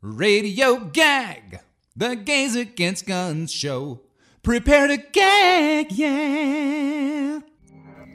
Radio 0.00 0.76
Gag, 0.76 1.58
the 1.96 2.14
Gays 2.14 2.54
Against 2.54 3.04
Guns 3.04 3.50
show. 3.50 3.98
Prepare 4.44 4.86
to 4.86 4.96
gag, 4.96 5.90
yeah. 5.90 7.40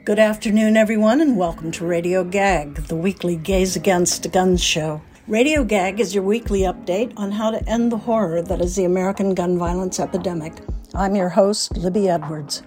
Good 0.06 0.18
afternoon, 0.18 0.78
everyone, 0.78 1.20
and 1.20 1.36
welcome 1.36 1.70
to 1.72 1.84
Radio 1.84 2.24
Gag, 2.24 2.76
the 2.86 2.96
weekly 2.96 3.36
Gays 3.36 3.76
Against 3.76 4.32
Guns 4.32 4.64
show. 4.64 5.02
Radio 5.28 5.62
Gag 5.62 6.00
is 6.00 6.14
your 6.14 6.24
weekly 6.24 6.60
update 6.60 7.12
on 7.18 7.30
how 7.30 7.50
to 7.50 7.68
end 7.68 7.92
the 7.92 7.98
horror 7.98 8.40
that 8.40 8.62
is 8.62 8.76
the 8.76 8.84
American 8.84 9.34
gun 9.34 9.58
violence 9.58 10.00
epidemic. 10.00 10.54
I'm 10.94 11.14
your 11.14 11.28
host, 11.28 11.76
Libby 11.76 12.08
Edwards. 12.08 12.62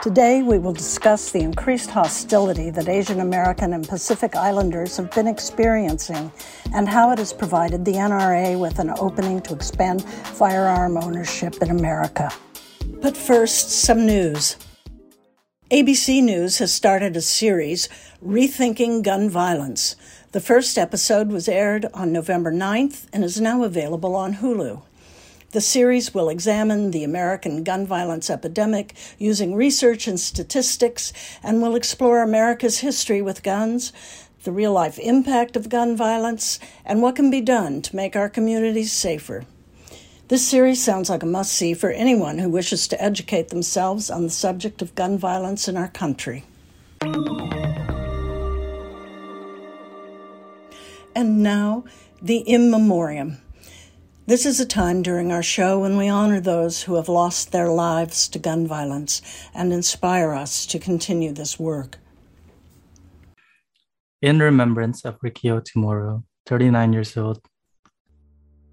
Today, 0.00 0.42
we 0.42 0.60
will 0.60 0.72
discuss 0.72 1.32
the 1.32 1.40
increased 1.40 1.90
hostility 1.90 2.70
that 2.70 2.88
Asian 2.88 3.18
American 3.18 3.72
and 3.72 3.86
Pacific 3.86 4.36
Islanders 4.36 4.96
have 4.96 5.10
been 5.10 5.26
experiencing 5.26 6.30
and 6.72 6.88
how 6.88 7.10
it 7.10 7.18
has 7.18 7.32
provided 7.32 7.84
the 7.84 7.94
NRA 7.94 8.56
with 8.56 8.78
an 8.78 8.90
opening 9.00 9.40
to 9.42 9.54
expand 9.54 10.04
firearm 10.04 10.96
ownership 10.96 11.60
in 11.60 11.70
America. 11.70 12.30
But 13.00 13.16
first, 13.16 13.70
some 13.70 14.06
news. 14.06 14.56
ABC 15.72 16.22
News 16.22 16.58
has 16.58 16.72
started 16.72 17.16
a 17.16 17.20
series, 17.20 17.88
Rethinking 18.24 19.02
Gun 19.02 19.28
Violence. 19.28 19.96
The 20.30 20.40
first 20.40 20.78
episode 20.78 21.32
was 21.32 21.48
aired 21.48 21.86
on 21.92 22.12
November 22.12 22.52
9th 22.52 23.06
and 23.12 23.24
is 23.24 23.40
now 23.40 23.64
available 23.64 24.14
on 24.14 24.36
Hulu. 24.36 24.80
The 25.52 25.62
series 25.62 26.12
will 26.12 26.28
examine 26.28 26.90
the 26.90 27.04
American 27.04 27.64
gun 27.64 27.86
violence 27.86 28.28
epidemic 28.28 28.94
using 29.16 29.54
research 29.54 30.06
and 30.06 30.20
statistics 30.20 31.10
and 31.42 31.62
will 31.62 31.74
explore 31.74 32.22
America's 32.22 32.80
history 32.80 33.22
with 33.22 33.42
guns, 33.42 33.94
the 34.44 34.52
real 34.52 34.74
life 34.74 34.98
impact 34.98 35.56
of 35.56 35.70
gun 35.70 35.96
violence, 35.96 36.60
and 36.84 37.00
what 37.00 37.16
can 37.16 37.30
be 37.30 37.40
done 37.40 37.80
to 37.80 37.96
make 37.96 38.14
our 38.14 38.28
communities 38.28 38.92
safer. 38.92 39.46
This 40.28 40.46
series 40.46 40.84
sounds 40.84 41.08
like 41.08 41.22
a 41.22 41.26
must 41.26 41.54
see 41.54 41.72
for 41.72 41.90
anyone 41.92 42.36
who 42.36 42.50
wishes 42.50 42.86
to 42.88 43.02
educate 43.02 43.48
themselves 43.48 44.10
on 44.10 44.24
the 44.24 44.30
subject 44.30 44.82
of 44.82 44.94
gun 44.94 45.16
violence 45.16 45.66
in 45.66 45.78
our 45.78 45.88
country. 45.88 46.44
And 51.14 51.42
now, 51.42 51.84
the 52.20 52.36
in 52.36 52.70
memoriam. 52.70 53.38
This 54.28 54.44
is 54.44 54.60
a 54.60 54.66
time 54.66 55.00
during 55.00 55.32
our 55.32 55.42
show 55.42 55.80
when 55.80 55.96
we 55.96 56.10
honor 56.10 56.38
those 56.38 56.82
who 56.82 56.96
have 56.96 57.08
lost 57.08 57.50
their 57.50 57.70
lives 57.70 58.28
to 58.28 58.38
gun 58.38 58.66
violence 58.66 59.22
and 59.54 59.72
inspire 59.72 60.34
us 60.34 60.66
to 60.66 60.78
continue 60.78 61.32
this 61.32 61.58
work. 61.58 61.96
In 64.20 64.38
remembrance 64.38 65.06
of 65.06 65.18
Rikio 65.20 65.64
Tomorrow, 65.64 66.24
39 66.44 66.92
years 66.92 67.16
old, 67.16 67.40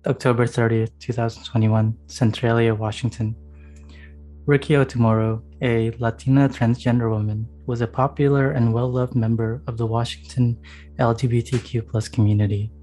October 0.06 0.46
30th, 0.46 0.92
2021, 1.00 1.96
Centralia, 2.08 2.76
Washington. 2.76 3.34
Rikio 4.46 4.86
Tomorrow, 4.86 5.42
a 5.62 5.92
Latina 6.00 6.50
transgender 6.50 7.10
woman, 7.10 7.48
was 7.66 7.80
a 7.80 7.88
popular 7.88 8.52
and 8.52 8.74
well 8.74 8.92
loved 8.92 9.16
member 9.16 9.64
of 9.68 9.78
the 9.78 9.88
Washington 9.88 10.60
LGBTQ 11.00 12.12
community. 12.12 12.74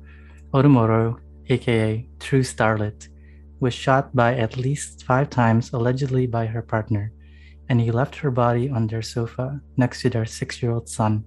Otomoro 0.54 1.20
aka 1.48 2.08
True 2.20 2.42
Starlet, 2.42 3.08
was 3.60 3.72
shot 3.72 4.14
by 4.14 4.34
at 4.34 4.56
least 4.56 5.04
five 5.04 5.30
times, 5.30 5.72
allegedly 5.72 6.26
by 6.26 6.46
her 6.46 6.62
partner, 6.62 7.12
and 7.68 7.80
he 7.80 7.90
left 7.90 8.16
her 8.16 8.30
body 8.30 8.68
on 8.68 8.86
their 8.86 9.02
sofa 9.02 9.60
next 9.76 10.02
to 10.02 10.10
their 10.10 10.26
six 10.26 10.62
year 10.62 10.72
old 10.72 10.88
son. 10.88 11.24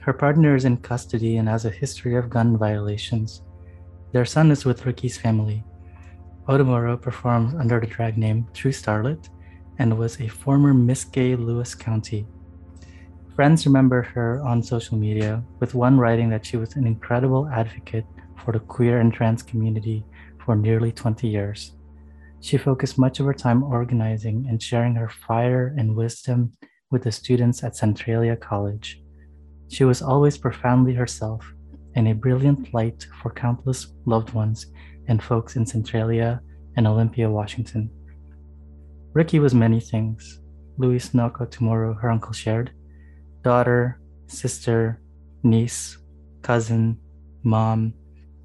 Her 0.00 0.12
partner 0.12 0.54
is 0.54 0.64
in 0.64 0.78
custody 0.78 1.36
and 1.36 1.48
has 1.48 1.64
a 1.64 1.70
history 1.70 2.16
of 2.16 2.28
gun 2.28 2.58
violations. 2.58 3.42
Their 4.12 4.24
son 4.24 4.50
is 4.50 4.64
with 4.64 4.84
Ricky's 4.84 5.16
family. 5.16 5.64
Otomoro 6.48 7.00
performs 7.00 7.54
under 7.54 7.80
the 7.80 7.86
drag 7.86 8.18
name 8.18 8.46
True 8.52 8.72
Starlet 8.72 9.28
and 9.78 9.96
was 9.96 10.20
a 10.20 10.28
former 10.28 10.74
Miss 10.74 11.04
Gay 11.04 11.36
Lewis 11.36 11.74
County. 11.74 12.26
Friends 13.34 13.66
remember 13.66 14.02
her 14.02 14.40
on 14.42 14.62
social 14.62 14.96
media, 14.96 15.42
with 15.58 15.74
one 15.74 15.98
writing 15.98 16.28
that 16.30 16.46
she 16.46 16.56
was 16.56 16.76
an 16.76 16.86
incredible 16.86 17.48
advocate 17.48 18.04
for 18.44 18.52
the 18.52 18.60
queer 18.60 19.00
and 19.00 19.12
trans 19.12 19.42
community 19.42 20.04
for 20.44 20.54
nearly 20.54 20.92
20 20.92 21.26
years. 21.26 21.72
She 22.40 22.58
focused 22.58 22.98
much 22.98 23.20
of 23.20 23.26
her 23.26 23.34
time 23.34 23.62
organizing 23.62 24.46
and 24.48 24.62
sharing 24.62 24.94
her 24.96 25.08
fire 25.08 25.74
and 25.78 25.96
wisdom 25.96 26.52
with 26.90 27.04
the 27.04 27.12
students 27.12 27.64
at 27.64 27.76
Centralia 27.76 28.36
College. 28.36 29.02
She 29.68 29.84
was 29.84 30.02
always 30.02 30.36
profoundly 30.36 30.94
herself 30.94 31.54
and 31.94 32.06
a 32.06 32.14
brilliant 32.14 32.74
light 32.74 33.06
for 33.22 33.30
countless 33.30 33.94
loved 34.04 34.34
ones 34.34 34.66
and 35.08 35.22
folks 35.22 35.56
in 35.56 35.64
Centralia 35.64 36.40
and 36.76 36.86
Olympia, 36.86 37.30
Washington. 37.30 37.90
Ricky 39.12 39.38
was 39.38 39.54
many 39.54 39.80
things. 39.80 40.40
Luis 40.76 41.14
Noko 41.14 41.44
Tomorrow, 41.46 41.94
her 41.94 42.10
uncle 42.10 42.32
shared 42.32 42.72
daughter, 43.42 44.00
sister, 44.26 45.00
niece, 45.42 45.98
cousin, 46.42 46.98
mom, 47.42 47.92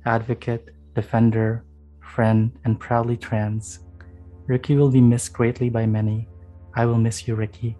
advocate, 0.05 0.69
defender, 0.95 1.63
friend, 2.01 2.51
and 2.65 2.79
proudly 2.79 3.17
trans. 3.17 3.79
Ricky 4.47 4.75
will 4.75 4.91
be 4.91 5.01
missed 5.01 5.33
greatly 5.33 5.69
by 5.69 5.85
many. 5.85 6.27
I 6.75 6.85
will 6.85 6.97
miss 6.97 7.27
you, 7.27 7.35
Ricky. 7.35 7.77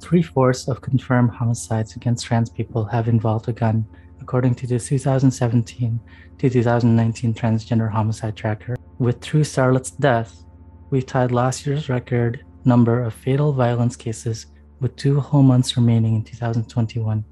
Three 0.00 0.22
fourths 0.22 0.68
of 0.68 0.80
confirmed 0.80 1.30
homicides 1.30 1.96
against 1.96 2.26
trans 2.26 2.50
people 2.50 2.84
have 2.84 3.08
involved 3.08 3.48
a 3.48 3.52
gun, 3.52 3.86
according 4.20 4.54
to 4.56 4.66
the 4.66 4.78
2017 4.78 6.00
to 6.38 6.50
2019 6.50 7.34
Transgender 7.34 7.90
Homicide 7.90 8.36
Tracker. 8.36 8.76
With 8.98 9.20
True 9.20 9.44
Starlet's 9.44 9.92
death, 9.92 10.44
we've 10.90 11.06
tied 11.06 11.32
last 11.32 11.66
year's 11.66 11.88
record 11.88 12.44
number 12.64 13.02
of 13.02 13.14
fatal 13.14 13.52
violence 13.52 13.96
cases 13.96 14.46
with 14.80 14.96
two 14.96 15.20
whole 15.20 15.42
months 15.42 15.76
remaining 15.76 16.16
in 16.16 16.24
2021. 16.24 17.24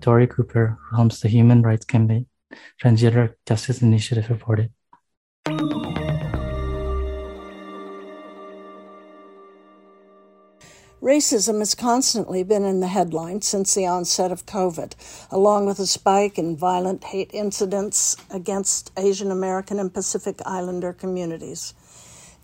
Tori 0.00 0.26
Cooper, 0.26 0.78
who 0.80 0.96
helms 0.96 1.20
the 1.20 1.28
Human 1.28 1.62
Rights 1.62 1.84
Campaign, 1.84 2.26
Transgender 2.82 3.34
Justice 3.46 3.82
Initiative 3.82 4.28
reported. 4.30 4.70
Racism 11.02 11.60
has 11.60 11.74
constantly 11.74 12.42
been 12.42 12.62
in 12.62 12.80
the 12.80 12.86
headlines 12.86 13.46
since 13.46 13.74
the 13.74 13.86
onset 13.86 14.30
of 14.30 14.44
COVID, 14.44 14.92
along 15.30 15.64
with 15.64 15.78
a 15.78 15.86
spike 15.86 16.38
in 16.38 16.58
violent 16.58 17.04
hate 17.04 17.30
incidents 17.32 18.16
against 18.30 18.92
Asian 18.98 19.30
American 19.30 19.78
and 19.78 19.94
Pacific 19.94 20.40
Islander 20.44 20.92
communities. 20.92 21.72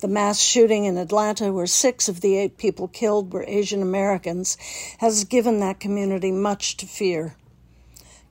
The 0.01 0.09
mass 0.09 0.41
shooting 0.41 0.87
in 0.87 0.97
Atlanta, 0.97 1.53
where 1.53 1.67
six 1.67 2.09
of 2.09 2.23
the 2.23 2.37
eight 2.39 2.57
people 2.57 2.89
killed 2.89 3.33
were 3.33 3.45
Asian 3.47 3.83
Americans, 3.83 4.57
has 5.01 5.25
given 5.25 5.61
that 5.61 5.79
community 5.79 6.33
much 6.33 6.79
to 6.79 6.87
fear. 6.87 7.37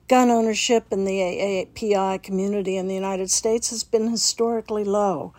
Gun 0.08 0.30
ownership 0.30 0.92
in 0.92 1.04
the 1.04 1.18
AAPI 1.18 2.22
community 2.22 2.76
in 2.76 2.86
the 2.86 2.94
United 2.94 3.28
States 3.28 3.70
has 3.70 3.82
been 3.82 4.08
historically 4.08 4.84
low. 4.84 5.34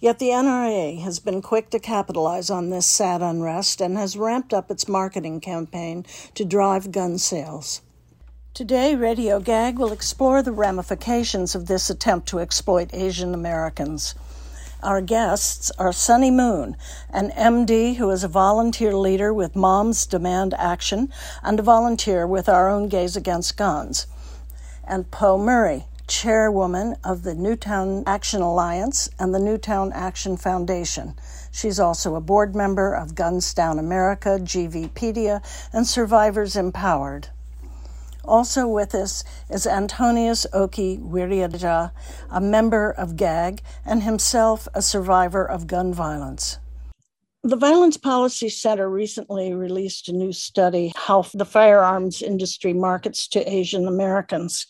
Yet 0.00 0.18
the 0.18 0.28
NRA 0.28 1.00
has 1.00 1.18
been 1.18 1.40
quick 1.40 1.70
to 1.70 1.78
capitalize 1.78 2.50
on 2.50 2.68
this 2.68 2.84
sad 2.84 3.22
unrest 3.22 3.80
and 3.80 3.96
has 3.96 4.18
ramped 4.18 4.52
up 4.52 4.70
its 4.70 4.86
marketing 4.86 5.40
campaign 5.40 6.04
to 6.34 6.44
drive 6.44 6.92
gun 6.92 7.16
sales. 7.16 7.80
Today, 8.52 8.94
Radio 8.94 9.40
Gag 9.40 9.78
will 9.78 9.92
explore 9.92 10.42
the 10.42 10.52
ramifications 10.52 11.54
of 11.54 11.66
this 11.66 11.88
attempt 11.88 12.28
to 12.28 12.40
exploit 12.40 12.90
Asian 12.92 13.32
Americans. 13.32 14.14
Our 14.82 15.00
guests 15.00 15.70
are 15.78 15.92
Sunny 15.92 16.32
Moon, 16.32 16.76
an 17.08 17.30
MD 17.30 17.94
who 17.98 18.10
is 18.10 18.24
a 18.24 18.28
volunteer 18.28 18.96
leader 18.96 19.32
with 19.32 19.54
Moms 19.54 20.06
Demand 20.06 20.54
Action 20.54 21.12
and 21.40 21.60
a 21.60 21.62
volunteer 21.62 22.26
with 22.26 22.48
our 22.48 22.68
own 22.68 22.88
Gays 22.88 23.14
Against 23.14 23.56
Guns, 23.56 24.08
and 24.82 25.08
Po 25.12 25.38
Murray, 25.38 25.84
chairwoman 26.08 26.96
of 27.04 27.22
the 27.22 27.36
Newtown 27.36 28.02
Action 28.08 28.42
Alliance 28.42 29.08
and 29.20 29.32
the 29.32 29.38
Newtown 29.38 29.92
Action 29.92 30.36
Foundation. 30.36 31.14
She's 31.52 31.78
also 31.78 32.16
a 32.16 32.20
board 32.20 32.56
member 32.56 32.92
of 32.92 33.14
Guns 33.14 33.54
Down 33.54 33.78
America, 33.78 34.40
GVpedia, 34.42 35.44
and 35.72 35.86
Survivors 35.86 36.56
Empowered. 36.56 37.28
Also 38.24 38.68
with 38.68 38.94
us 38.94 39.24
is 39.50 39.66
Antonius 39.66 40.46
Oki 40.52 40.98
Wiriadjaja, 40.98 41.92
a 42.30 42.40
member 42.40 42.90
of 42.90 43.16
GAG 43.16 43.62
and 43.84 44.02
himself 44.02 44.68
a 44.74 44.82
survivor 44.82 45.44
of 45.44 45.66
gun 45.66 45.92
violence. 45.92 46.58
The 47.44 47.56
Violence 47.56 47.96
Policy 47.96 48.48
Center 48.48 48.88
recently 48.88 49.52
released 49.52 50.08
a 50.08 50.12
new 50.12 50.32
study 50.32 50.92
how 50.94 51.26
the 51.34 51.44
firearms 51.44 52.22
industry 52.22 52.72
markets 52.72 53.26
to 53.28 53.52
Asian 53.52 53.88
Americans. 53.88 54.68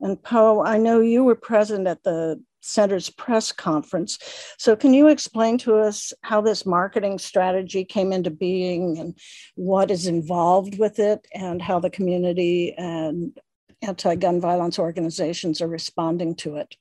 And 0.00 0.20
Po, 0.20 0.64
I 0.64 0.78
know 0.78 1.00
you 1.00 1.22
were 1.22 1.36
present 1.36 1.86
at 1.86 2.02
the 2.02 2.42
center's 2.60 3.10
press 3.10 3.52
conference. 3.52 4.18
So, 4.58 4.76
can 4.76 4.94
you 4.94 5.08
explain 5.08 5.58
to 5.58 5.76
us 5.76 6.12
how 6.22 6.40
this 6.40 6.66
marketing 6.66 7.18
strategy 7.18 7.84
came 7.84 8.12
into 8.12 8.30
being 8.30 8.98
and 8.98 9.18
what 9.54 9.90
is 9.90 10.06
involved 10.06 10.78
with 10.78 10.98
it, 10.98 11.26
and 11.34 11.60
how 11.62 11.78
the 11.80 11.90
community 11.90 12.74
and 12.76 13.38
anti 13.82 14.14
gun 14.16 14.40
violence 14.40 14.78
organizations 14.78 15.60
are 15.60 15.68
responding 15.68 16.34
to 16.36 16.56
it? 16.56 16.76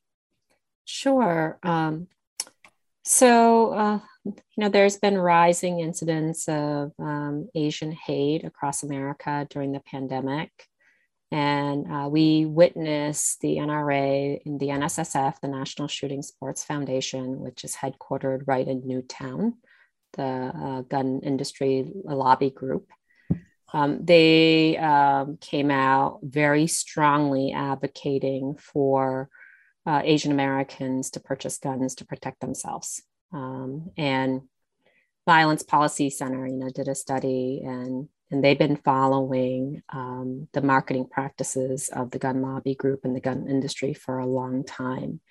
Sure. 0.85 1.59
Um, 1.63 2.07
so, 3.03 3.73
uh, 3.73 3.99
you 4.25 4.33
know, 4.57 4.69
there's 4.69 4.97
been 4.97 5.17
rising 5.17 5.79
incidents 5.79 6.47
of 6.49 6.91
um, 6.99 7.49
Asian 7.55 7.91
hate 7.91 8.43
across 8.43 8.83
America 8.83 9.47
during 9.49 9.71
the 9.71 9.79
pandemic. 9.79 10.51
And 11.31 11.91
uh, 11.91 12.07
we 12.09 12.45
witnessed 12.45 13.41
the 13.41 13.57
NRA 13.57 14.39
and 14.45 14.59
the 14.59 14.67
NSSF, 14.67 15.41
the 15.41 15.49
National 15.49 15.87
Shooting 15.87 16.21
Sports 16.21 16.63
Foundation, 16.63 17.39
which 17.39 17.63
is 17.65 17.75
headquartered 17.75 18.43
right 18.45 18.65
in 18.65 18.87
Newtown, 18.87 19.55
the 20.13 20.23
uh, 20.23 20.81
gun 20.83 21.19
industry 21.23 21.91
lobby 22.05 22.49
group. 22.49 22.89
Um, 23.73 24.05
they 24.05 24.77
um, 24.77 25.37
came 25.41 25.69
out 25.69 26.19
very 26.23 26.67
strongly 26.67 27.51
advocating 27.51 28.55
for 28.55 29.29
uh, 29.85 30.01
Asian 30.03 30.31
Americans 30.31 31.09
to 31.11 31.19
purchase 31.19 31.57
guns 31.57 31.95
to 31.95 32.05
protect 32.05 32.39
themselves. 32.39 33.01
Um, 33.33 33.91
and 33.97 34.43
Violence 35.25 35.63
Policy 35.63 36.09
Center, 36.09 36.47
you 36.47 36.55
know, 36.55 36.69
did 36.69 36.87
a 36.87 36.95
study 36.95 37.61
and 37.65 38.07
and 38.29 38.43
they've 38.43 38.57
been 38.57 38.77
following 38.77 39.81
um, 39.89 40.47
the 40.53 40.61
marketing 40.61 41.07
practices 41.09 41.89
of 41.89 42.11
the 42.11 42.19
gun 42.19 42.41
lobby 42.41 42.75
group 42.75 43.05
and 43.05 43.15
the 43.15 43.21
gun 43.21 43.47
industry 43.47 43.93
for 43.93 44.19
a 44.19 44.27
long 44.27 44.63
time. 44.63 45.21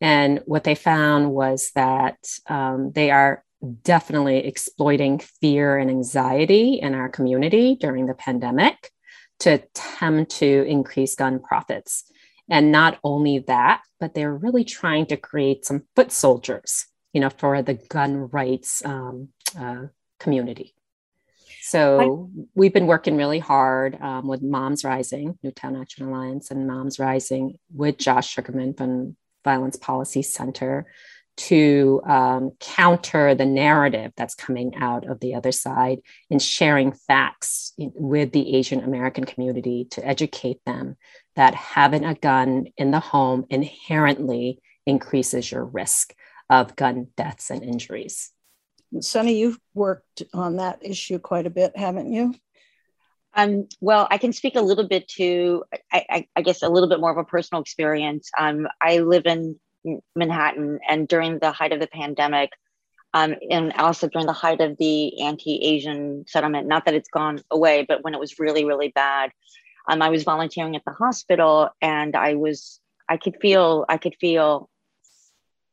And 0.00 0.40
what 0.46 0.64
they 0.64 0.74
found 0.74 1.30
was 1.30 1.70
that 1.74 2.16
um, 2.46 2.92
they 2.92 3.10
are 3.10 3.44
definitely 3.82 4.46
exploiting 4.46 5.18
fear 5.18 5.76
and 5.76 5.90
anxiety 5.90 6.74
in 6.74 6.94
our 6.94 7.08
community 7.08 7.74
during 7.74 8.06
the 8.06 8.14
pandemic 8.14 8.92
to 9.40 9.54
attempt 9.54 10.32
to 10.36 10.64
increase 10.66 11.14
gun 11.14 11.40
profits. 11.40 12.04
And 12.48 12.72
not 12.72 12.98
only 13.04 13.40
that, 13.40 13.82
but 14.00 14.14
they're 14.14 14.34
really 14.34 14.64
trying 14.64 15.06
to 15.06 15.16
create 15.16 15.64
some 15.64 15.84
foot 15.94 16.12
soldiers, 16.12 16.86
you 17.12 17.20
know, 17.20 17.30
for 17.30 17.60
the 17.62 17.74
gun 17.74 18.28
rights 18.30 18.84
um, 18.84 19.28
uh, 19.58 19.86
community. 20.18 20.74
So 21.68 22.30
I, 22.34 22.48
we've 22.54 22.72
been 22.72 22.86
working 22.86 23.18
really 23.18 23.40
hard 23.40 24.00
um, 24.00 24.26
with 24.26 24.42
Moms 24.42 24.84
Rising, 24.84 25.38
Newtown 25.42 25.76
Action 25.76 26.08
Alliance, 26.08 26.50
and 26.50 26.66
Moms 26.66 26.98
Rising 26.98 27.58
with 27.74 27.98
Josh 27.98 28.34
Sugarmann 28.34 28.74
from 28.74 29.16
Violence 29.44 29.76
Policy 29.76 30.22
Center 30.22 30.86
to 31.36 32.00
um, 32.06 32.52
counter 32.58 33.34
the 33.34 33.44
narrative 33.44 34.12
that's 34.16 34.34
coming 34.34 34.76
out 34.76 35.06
of 35.06 35.20
the 35.20 35.34
other 35.34 35.52
side 35.52 35.98
and 36.30 36.40
sharing 36.40 36.92
facts 36.92 37.74
with 37.76 38.32
the 38.32 38.56
Asian 38.56 38.82
American 38.82 39.24
community 39.24 39.86
to 39.90 40.06
educate 40.06 40.60
them 40.64 40.96
that 41.36 41.54
having 41.54 42.06
a 42.06 42.14
gun 42.14 42.68
in 42.78 42.92
the 42.92 42.98
home 42.98 43.44
inherently 43.50 44.58
increases 44.86 45.52
your 45.52 45.66
risk 45.66 46.14
of 46.48 46.74
gun 46.76 47.08
deaths 47.14 47.50
and 47.50 47.62
injuries. 47.62 48.32
Sunny, 49.00 49.38
you've 49.38 49.58
worked 49.74 50.22
on 50.32 50.56
that 50.56 50.78
issue 50.82 51.18
quite 51.18 51.46
a 51.46 51.50
bit, 51.50 51.76
haven't 51.76 52.12
you? 52.12 52.34
Um, 53.34 53.68
well, 53.80 54.08
I 54.10 54.18
can 54.18 54.32
speak 54.32 54.56
a 54.56 54.60
little 54.60 54.88
bit 54.88 55.06
to, 55.16 55.64
I, 55.92 56.04
I, 56.10 56.28
I 56.36 56.42
guess, 56.42 56.62
a 56.62 56.68
little 56.68 56.88
bit 56.88 56.98
more 56.98 57.10
of 57.10 57.18
a 57.18 57.24
personal 57.24 57.62
experience. 57.62 58.30
Um, 58.38 58.66
I 58.80 58.98
live 58.98 59.26
in 59.26 59.60
Manhattan, 60.16 60.80
and 60.88 61.06
during 61.06 61.38
the 61.38 61.52
height 61.52 61.72
of 61.72 61.80
the 61.80 61.86
pandemic, 61.86 62.50
um, 63.14 63.34
and 63.50 63.72
also 63.74 64.08
during 64.08 64.26
the 64.26 64.32
height 64.32 64.60
of 64.60 64.76
the 64.78 65.22
anti-Asian 65.22 66.24
settlement, 66.26 66.66
not 66.66 66.84
that 66.86 66.94
it's 66.94 67.08
gone 67.10 67.40
away, 67.50 67.84
but 67.86 68.02
when 68.02 68.14
it 68.14 68.20
was 68.20 68.38
really, 68.38 68.64
really 68.64 68.88
bad, 68.88 69.30
um, 69.88 70.02
I 70.02 70.08
was 70.08 70.24
volunteering 70.24 70.76
at 70.76 70.84
the 70.84 70.92
hospital, 70.92 71.70
and 71.80 72.16
I 72.16 72.34
was, 72.34 72.80
I 73.08 73.18
could 73.18 73.36
feel, 73.40 73.84
I 73.88 73.98
could 73.98 74.16
feel 74.20 74.68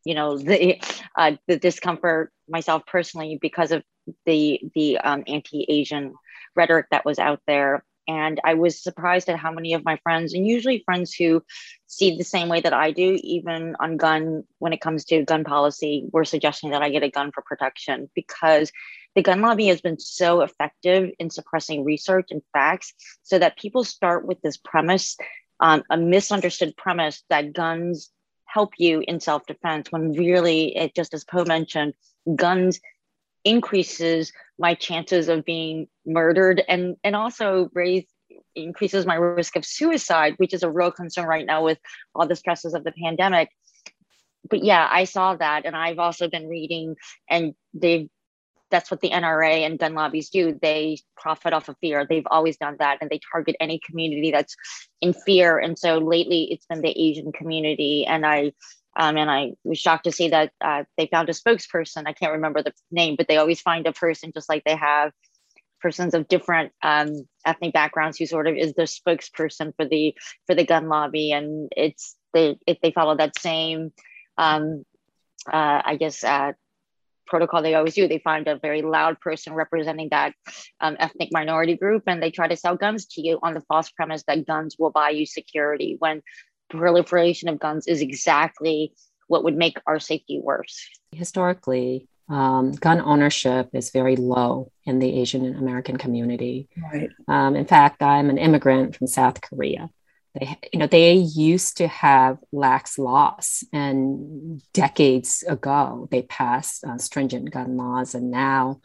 you 0.05 0.13
know 0.15 0.37
the 0.37 0.81
uh, 1.17 1.33
the 1.47 1.57
discomfort 1.57 2.31
myself 2.47 2.83
personally 2.85 3.37
because 3.41 3.71
of 3.71 3.83
the 4.25 4.61
the 4.73 4.97
um, 4.99 5.23
anti-Asian 5.27 6.13
rhetoric 6.55 6.87
that 6.91 7.05
was 7.05 7.19
out 7.19 7.41
there. 7.47 7.83
And 8.07 8.39
I 8.43 8.53
was 8.53 8.83
surprised 8.83 9.29
at 9.29 9.39
how 9.39 9.51
many 9.51 9.73
of 9.73 9.83
my 9.83 9.97
friends, 10.03 10.35
and 10.35 10.45
usually 10.45 10.83
friends 10.85 11.11
who 11.11 11.41
see 11.87 12.15
the 12.15 12.23
same 12.23 12.49
way 12.49 12.61
that 12.61 12.71
I 12.71 12.91
do, 12.91 13.17
even 13.23 13.75
on 13.79 13.97
gun, 13.97 14.43
when 14.59 14.73
it 14.73 14.81
comes 14.81 15.05
to 15.05 15.23
gun 15.25 15.43
policy, 15.43 16.07
were 16.11 16.23
suggesting 16.23 16.69
that 16.69 16.83
I 16.83 16.89
get 16.89 17.01
a 17.01 17.09
gun 17.09 17.31
for 17.31 17.41
protection 17.41 18.11
because 18.13 18.71
the 19.15 19.23
gun 19.23 19.41
lobby 19.41 19.67
has 19.67 19.81
been 19.81 19.97
so 19.97 20.41
effective 20.41 21.09
in 21.17 21.31
suppressing 21.31 21.83
research 21.83 22.27
and 22.29 22.43
facts 22.53 22.93
so 23.23 23.39
that 23.39 23.57
people 23.57 23.83
start 23.83 24.27
with 24.27 24.39
this 24.41 24.57
premise, 24.57 25.17
um, 25.59 25.81
a 25.89 25.97
misunderstood 25.97 26.77
premise 26.77 27.23
that 27.29 27.53
guns 27.53 28.11
help 28.55 28.71
you 28.77 29.03
in 29.05 29.19
self-defense 29.19 29.91
when 29.91 30.13
really 30.13 30.75
it 30.77 30.95
just 30.95 31.13
as 31.13 31.25
po 31.25 31.43
mentioned 31.43 31.93
guns 32.37 32.79
increases 33.43 34.31
my 34.57 34.73
chances 34.73 35.27
of 35.27 35.43
being 35.43 35.87
murdered 36.05 36.63
and 36.69 36.95
and 37.03 37.17
also 37.17 37.69
raise 37.73 38.05
increases 38.55 39.05
my 39.05 39.15
risk 39.15 39.57
of 39.57 39.65
suicide 39.65 40.35
which 40.37 40.53
is 40.53 40.63
a 40.63 40.71
real 40.71 40.89
concern 40.89 41.27
right 41.27 41.45
now 41.45 41.61
with 41.65 41.77
all 42.15 42.27
the 42.27 42.35
stresses 42.35 42.73
of 42.73 42.85
the 42.85 42.93
pandemic. 43.03 43.49
But 44.49 44.63
yeah 44.63 44.87
i 44.99 45.03
saw 45.03 45.35
that 45.35 45.65
and 45.65 45.75
i've 45.75 45.99
also 45.99 46.29
been 46.29 46.47
reading 46.47 46.95
and 47.29 47.55
they've 47.73 48.09
that's 48.75 48.91
what 48.91 48.99
the 48.99 49.11
NRA 49.11 49.65
and 49.65 49.79
gun 49.79 49.93
lobbies 49.93 50.29
do. 50.29 50.59
They 50.61 50.97
profit 51.15 51.53
off 51.53 51.69
of 51.69 51.77
fear. 51.79 52.05
They've 52.05 52.27
always 52.29 52.57
done 52.57 52.75
that, 52.79 52.97
and 52.99 53.09
they 53.09 53.21
target 53.31 53.55
any 53.61 53.79
community 53.79 54.31
that's 54.31 54.53
in 54.99 55.13
fear. 55.13 55.57
And 55.57 55.79
so 55.79 55.99
lately, 55.99 56.49
it's 56.51 56.65
been 56.65 56.81
the 56.81 56.89
Asian 56.89 57.31
community, 57.31 58.05
and 58.05 58.25
I. 58.25 58.51
Um, 58.97 59.17
and 59.17 59.29
I 59.29 59.51
was 59.65 59.77
shocked 59.77 60.05
to 60.05 60.11
see 60.13 60.29
that 60.29 60.53
uh, 60.61 60.85
they 60.97 61.07
found 61.07 61.27
a 61.27 61.33
spokesperson. 61.33 62.03
I 62.05 62.13
can't 62.13 62.31
remember 62.31 62.63
the 62.63 62.71
name, 62.91 63.17
but 63.17 63.27
they 63.27 63.35
always 63.35 63.59
find 63.59 63.85
a 63.85 63.91
person 63.91 64.31
just 64.33 64.47
like 64.47 64.63
they 64.63 64.77
have 64.77 65.11
persons 65.81 66.13
of 66.13 66.29
different 66.29 66.71
um, 66.81 67.27
ethnic 67.45 67.73
backgrounds 67.73 68.17
who 68.17 68.25
sort 68.25 68.47
of 68.47 68.55
is 68.55 68.73
the 68.73 68.83
spokesperson 68.83 69.73
for 69.75 69.85
the 69.85 70.15
for 70.47 70.55
the 70.55 70.65
gun 70.65 70.87
lobby, 70.87 71.33
and 71.33 71.69
it's 71.75 72.15
they 72.33 72.57
if 72.65 72.79
they 72.81 72.91
follow 72.91 73.17
that 73.17 73.37
same, 73.37 73.91
um, 74.37 74.85
uh, 75.51 75.81
I 75.83 75.97
guess, 75.97 76.23
uh, 76.23 76.53
protocol 77.25 77.61
they 77.61 77.75
always 77.75 77.95
do. 77.95 78.07
They 78.07 78.19
find 78.19 78.47
a 78.47 78.57
very 78.57 78.81
loud 78.81 79.19
person 79.19 79.53
representing 79.53 80.09
that 80.11 80.33
um, 80.79 80.95
ethnic 80.99 81.29
minority 81.31 81.75
group 81.75 82.03
and 82.07 82.21
they 82.21 82.31
try 82.31 82.47
to 82.47 82.57
sell 82.57 82.75
guns 82.75 83.05
to 83.07 83.21
you 83.21 83.39
on 83.41 83.53
the 83.53 83.61
false 83.61 83.89
premise 83.89 84.23
that 84.27 84.45
guns 84.45 84.75
will 84.77 84.91
buy 84.91 85.09
you 85.09 85.25
security 85.25 85.95
when 85.99 86.21
proliferation 86.69 87.49
of 87.49 87.59
guns 87.59 87.87
is 87.87 88.01
exactly 88.01 88.93
what 89.27 89.43
would 89.43 89.55
make 89.55 89.77
our 89.87 89.99
safety 89.99 90.39
worse. 90.41 90.87
Historically, 91.11 92.07
um, 92.29 92.71
gun 92.71 93.01
ownership 93.01 93.69
is 93.73 93.91
very 93.91 94.15
low 94.15 94.71
in 94.85 94.99
the 94.99 95.19
Asian 95.19 95.55
American 95.55 95.97
community. 95.97 96.67
Right. 96.91 97.09
Um, 97.27 97.55
in 97.55 97.65
fact, 97.65 98.01
I'm 98.01 98.29
an 98.29 98.37
immigrant 98.37 98.95
from 98.95 99.07
South 99.07 99.41
Korea. 99.41 99.89
They, 100.39 100.57
you 100.73 100.79
know, 100.79 100.87
they 100.87 101.13
used 101.13 101.77
to 101.77 101.87
have 101.87 102.39
lax 102.51 102.99
laws, 102.99 103.63
and 103.71 104.61
decades 104.73 105.43
ago 105.47 106.07
they 106.11 106.23
passed 106.23 106.83
uh, 106.83 106.97
stringent 106.97 107.51
gun 107.51 107.77
laws, 107.77 108.15
and 108.15 108.31
now 108.31 108.81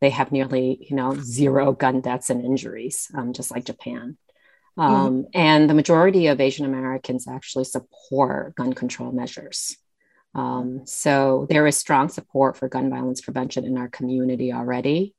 they 0.00 0.10
have 0.10 0.32
nearly, 0.32 0.86
you 0.88 0.96
know, 0.96 1.16
zero 1.20 1.72
gun 1.72 2.00
deaths 2.00 2.30
and 2.30 2.44
injuries, 2.44 3.10
um, 3.14 3.32
just 3.32 3.50
like 3.50 3.64
Japan. 3.64 4.16
Um, 4.76 4.92
mm-hmm. 4.92 5.20
And 5.34 5.70
the 5.70 5.74
majority 5.74 6.26
of 6.28 6.40
Asian 6.40 6.64
Americans 6.64 7.26
actually 7.28 7.64
support 7.64 8.54
gun 8.54 8.72
control 8.72 9.12
measures. 9.12 9.76
Um, 10.34 10.82
so 10.84 11.46
there 11.48 11.66
is 11.66 11.76
strong 11.76 12.08
support 12.08 12.56
for 12.56 12.68
gun 12.68 12.90
violence 12.90 13.20
prevention 13.20 13.64
in 13.64 13.78
our 13.78 13.88
community 13.88 14.52
already. 14.52 15.14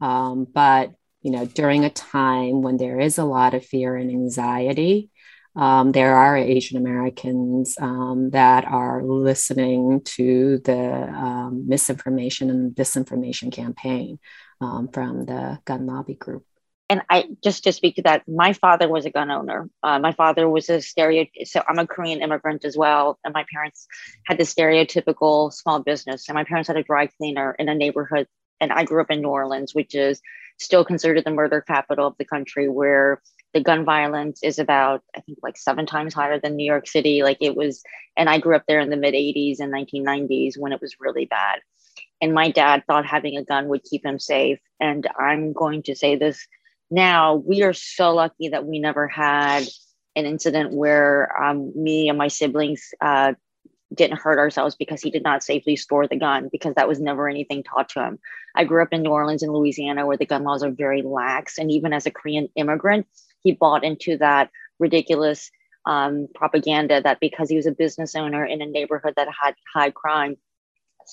Um, 0.00 0.46
but 0.52 0.92
you 1.22 1.32
know, 1.32 1.46
during 1.46 1.84
a 1.84 1.90
time 1.90 2.62
when 2.62 2.76
there 2.76 3.00
is 3.00 3.18
a 3.18 3.24
lot 3.24 3.54
of 3.54 3.64
fear 3.64 3.96
and 3.96 4.10
anxiety, 4.10 5.10
um, 5.56 5.92
there 5.92 6.14
are 6.14 6.36
Asian 6.36 6.76
Americans 6.76 7.76
um, 7.80 8.30
that 8.30 8.64
are 8.64 9.02
listening 9.02 10.02
to 10.04 10.58
the 10.58 11.08
um, 11.08 11.66
misinformation 11.66 12.50
and 12.50 12.74
disinformation 12.74 13.52
campaign 13.52 14.18
um, 14.60 14.88
from 14.88 15.24
the 15.26 15.58
gun 15.64 15.86
lobby 15.86 16.14
group. 16.14 16.44
And 16.90 17.02
I 17.10 17.28
just 17.44 17.64
to 17.64 17.72
speak 17.72 17.96
to 17.96 18.02
that, 18.02 18.26
my 18.26 18.54
father 18.54 18.88
was 18.88 19.04
a 19.04 19.10
gun 19.10 19.30
owner. 19.30 19.68
Uh, 19.82 19.98
my 19.98 20.12
father 20.12 20.48
was 20.48 20.70
a 20.70 20.80
stereo. 20.80 21.26
So 21.44 21.62
I'm 21.68 21.78
a 21.78 21.86
Korean 21.86 22.22
immigrant 22.22 22.64
as 22.64 22.76
well, 22.76 23.18
and 23.24 23.34
my 23.34 23.44
parents 23.52 23.86
had 24.24 24.38
the 24.38 24.44
stereotypical 24.44 25.52
small 25.52 25.80
business. 25.80 26.28
And 26.28 26.34
my 26.34 26.44
parents 26.44 26.68
had 26.68 26.78
a 26.78 26.82
dry 26.82 27.06
cleaner 27.06 27.54
in 27.58 27.68
a 27.68 27.74
neighborhood, 27.74 28.26
and 28.60 28.72
I 28.72 28.84
grew 28.84 29.02
up 29.02 29.10
in 29.10 29.20
New 29.20 29.28
Orleans, 29.28 29.74
which 29.74 29.94
is 29.94 30.22
still 30.58 30.84
considered 30.84 31.24
the 31.24 31.30
murder 31.30 31.60
capital 31.60 32.06
of 32.06 32.16
the 32.18 32.24
country, 32.24 32.68
where 32.68 33.20
the 33.54 33.60
gun 33.62 33.84
violence 33.84 34.42
is 34.42 34.58
about 34.58 35.02
i 35.16 35.20
think 35.20 35.38
like 35.42 35.56
seven 35.56 35.86
times 35.86 36.14
higher 36.14 36.38
than 36.38 36.56
new 36.56 36.66
york 36.66 36.86
city. 36.86 37.22
Like 37.22 37.38
it 37.40 37.56
was 37.56 37.82
and 38.16 38.28
i 38.28 38.38
grew 38.38 38.56
up 38.56 38.64
there 38.68 38.80
in 38.80 38.90
the 38.90 38.96
mid 38.96 39.14
80s 39.14 39.60
and 39.60 39.72
1990s 39.72 40.58
when 40.58 40.72
it 40.72 40.80
was 40.80 40.96
really 41.00 41.26
bad. 41.26 41.60
And 42.20 42.34
my 42.34 42.50
dad 42.50 42.84
thought 42.86 43.06
having 43.06 43.36
a 43.36 43.44
gun 43.44 43.68
would 43.68 43.84
keep 43.84 44.04
him 44.04 44.18
safe. 44.18 44.58
And 44.80 45.06
i'm 45.18 45.52
going 45.52 45.82
to 45.84 45.96
say 45.96 46.16
this 46.16 46.46
now 46.90 47.36
we 47.36 47.62
are 47.62 47.74
so 47.74 48.14
lucky 48.14 48.48
that 48.48 48.66
we 48.66 48.78
never 48.78 49.06
had 49.06 49.64
an 50.16 50.26
incident 50.26 50.72
where 50.72 51.30
um, 51.40 51.72
me 51.76 52.08
and 52.08 52.18
my 52.18 52.28
siblings 52.28 52.90
uh, 53.00 53.34
didn't 53.94 54.20
hurt 54.20 54.38
ourselves 54.38 54.76
because 54.76 55.00
he 55.00 55.10
did 55.10 55.22
not 55.22 55.42
safely 55.42 55.76
store 55.76 56.06
the 56.06 56.16
gun 56.16 56.48
because 56.50 56.74
that 56.74 56.88
was 56.88 57.00
never 57.00 57.28
anything 57.28 57.62
taught 57.62 57.88
to 57.90 58.00
him. 58.00 58.18
I 58.54 58.64
grew 58.64 58.82
up 58.82 58.92
in 58.92 59.02
New 59.02 59.10
Orleans 59.10 59.42
and 59.42 59.52
Louisiana 59.52 60.06
where 60.06 60.16
the 60.16 60.26
gun 60.26 60.44
laws 60.44 60.62
are 60.62 60.70
very 60.70 61.02
lax. 61.02 61.58
And 61.58 61.70
even 61.70 61.92
as 61.92 62.06
a 62.06 62.10
Korean 62.10 62.48
immigrant, 62.54 63.06
he 63.42 63.52
bought 63.52 63.84
into 63.84 64.18
that 64.18 64.50
ridiculous 64.78 65.50
um, 65.86 66.28
propaganda 66.34 67.00
that 67.00 67.20
because 67.20 67.48
he 67.48 67.56
was 67.56 67.66
a 67.66 67.72
business 67.72 68.14
owner 68.14 68.44
in 68.44 68.60
a 68.60 68.66
neighborhood 68.66 69.14
that 69.16 69.28
had 69.42 69.54
high 69.72 69.90
crime, 69.90 70.36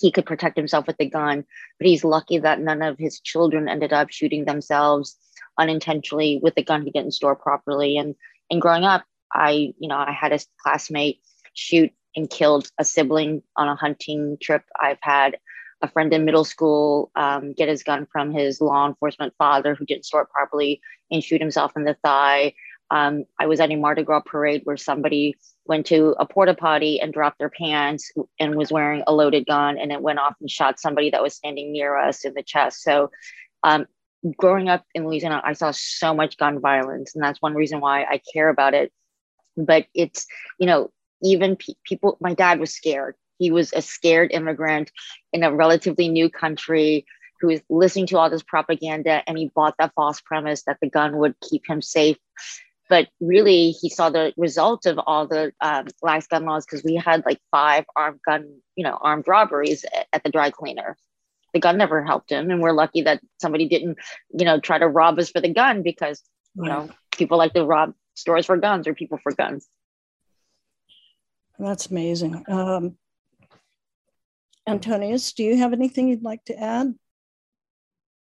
he 0.02 0.12
could 0.12 0.26
protect 0.26 0.58
himself 0.58 0.86
with 0.88 0.98
the 0.98 1.10
gun. 1.10 1.46
But 1.80 1.88
he's 1.88 2.04
lucky 2.04 2.40
that 2.40 2.60
none 2.60 2.82
of 2.82 2.98
his 2.98 3.22
children 3.22 3.70
ended 3.70 3.94
up 3.94 4.12
shooting 4.12 4.44
themselves 4.44 5.18
unintentionally 5.58 6.40
with 6.44 6.56
the 6.56 6.64
gun 6.64 6.84
he 6.84 6.92
didn't 6.92 7.14
store 7.14 7.36
properly. 7.36 7.98
And 7.98 8.16
and 8.52 8.62
growing 8.62 8.84
up, 8.84 9.04
I, 9.34 9.74
you 9.80 9.88
know, 9.88 9.98
I 9.98 10.12
had 10.12 10.34
a 10.34 10.40
classmate 10.62 11.22
shoot 11.54 11.92
and 12.16 12.30
killed 12.30 12.70
a 12.80 12.86
sibling 12.86 13.44
on 13.56 13.68
a 13.68 13.76
hunting 13.76 14.38
trip. 14.42 14.64
I've 14.80 15.00
had 15.02 15.38
a 15.82 15.90
friend 15.90 16.14
in 16.14 16.26
middle 16.26 16.46
school 16.46 17.12
um, 17.16 17.54
get 17.54 17.70
his 17.70 17.84
gun 17.84 18.08
from 18.12 18.32
his 18.32 18.62
law 18.62 18.88
enforcement 18.88 19.34
father 19.38 19.76
who 19.76 19.86
didn't 19.86 20.06
store 20.06 20.22
it 20.22 20.30
properly 20.30 20.82
and 21.12 21.24
shoot 21.24 21.42
himself 21.42 21.74
in 21.76 21.84
the 21.84 21.98
thigh. 22.04 22.54
Um, 22.92 23.26
I 23.40 23.48
was 23.48 23.60
at 23.60 23.72
a 23.72 23.76
Mardi 23.76 24.04
Gras 24.04 24.22
parade 24.22 24.62
where 24.64 24.78
somebody 24.78 25.36
went 25.66 25.88
to 25.88 26.16
a 26.20 26.26
porta 26.26 26.54
potty 26.54 27.00
and 27.00 27.12
dropped 27.12 27.40
their 27.40 27.50
pants 27.50 28.12
and 28.40 28.56
was 28.56 28.72
wearing 28.72 29.04
a 29.08 29.14
loaded 29.14 29.46
gun 29.48 29.78
and 29.78 29.92
it 29.92 30.02
went 30.02 30.20
off 30.20 30.36
and 30.40 30.50
shot 30.50 30.80
somebody 30.80 31.10
that 31.10 31.24
was 31.24 31.36
standing 31.36 31.72
near 31.72 31.98
us 31.98 32.24
in 32.26 32.34
the 32.36 32.44
chest. 32.44 32.84
So, 32.84 33.10
um, 33.64 33.88
growing 34.38 34.70
up 34.70 34.84
in 34.94 35.08
Louisiana, 35.08 35.42
I 35.44 35.54
saw 35.54 35.72
so 35.72 36.14
much 36.14 36.38
gun 36.38 36.60
violence, 36.60 37.14
and 37.16 37.24
that's 37.24 37.42
one 37.42 37.54
reason 37.54 37.80
why 37.80 38.04
I 38.04 38.22
care 38.34 38.50
about 38.50 38.74
it. 38.74 38.92
But 39.58 39.86
it's, 39.94 40.26
you 40.60 40.68
know, 40.68 40.92
even 41.26 41.56
pe- 41.56 41.74
people, 41.84 42.18
my 42.22 42.34
dad 42.34 42.60
was 42.60 42.74
scared. 42.74 43.16
He 43.38 43.52
was 43.52 43.74
a 43.74 43.82
scared 43.82 44.32
immigrant 44.32 44.92
in 45.34 45.44
a 45.44 45.54
relatively 45.54 46.08
new 46.08 46.30
country 46.30 47.06
who 47.42 47.48
was 47.48 47.62
listening 47.70 48.08
to 48.08 48.18
all 48.18 48.30
this 48.30 48.44
propaganda 48.44 49.22
and 49.28 49.38
he 49.38 49.52
bought 49.54 49.76
that 49.78 49.94
false 49.94 50.22
premise 50.22 50.64
that 50.64 50.78
the 50.82 50.90
gun 50.90 51.18
would 51.18 51.36
keep 51.42 51.64
him 51.68 51.82
safe. 51.82 52.18
But 52.88 53.08
really, 53.20 53.72
he 53.72 53.90
saw 53.90 54.10
the 54.10 54.32
result 54.38 54.86
of 54.86 55.00
all 55.00 55.28
the 55.28 55.52
um, 55.60 55.88
lax 56.04 56.28
gun 56.28 56.46
laws 56.46 56.66
because 56.66 56.84
we 56.84 56.96
had 56.96 57.26
like 57.26 57.40
five 57.52 57.86
armed 57.96 58.20
gun, 58.26 58.60
you 58.76 58.84
know, 58.84 58.98
armed 59.02 59.28
robberies 59.28 59.84
at, 59.86 60.08
at 60.14 60.24
the 60.24 60.30
dry 60.30 60.52
cleaner. 60.52 60.96
The 61.54 61.60
gun 61.60 61.78
never 61.78 62.04
helped 62.04 62.32
him, 62.32 62.52
and 62.52 62.62
we're 62.62 62.74
lucky 62.74 63.02
that 63.04 63.22
somebody 63.42 63.68
didn't, 63.68 63.98
you 64.38 64.46
know, 64.46 64.60
try 64.60 64.78
to 64.78 64.88
rob 64.88 65.18
us 65.18 65.32
for 65.32 65.42
the 65.42 65.54
gun 65.54 65.84
because 65.84 66.22
you 66.54 66.70
know 66.70 66.90
people 67.18 67.38
like 67.38 67.54
to 67.54 67.64
rob 67.64 67.94
stores 68.14 68.46
for 68.46 68.58
guns 68.58 68.88
or 68.88 68.94
people 68.94 69.18
for 69.24 69.32
guns. 69.32 69.68
That's 71.60 71.88
amazing. 71.88 72.44
Um, 72.48 72.98
Antonius, 74.68 75.34
do 75.34 75.44
you 75.44 75.58
have 75.58 75.74
anything 75.74 76.10
you'd 76.10 76.24
like 76.24 76.44
to 76.46 76.60
add? 76.60 76.94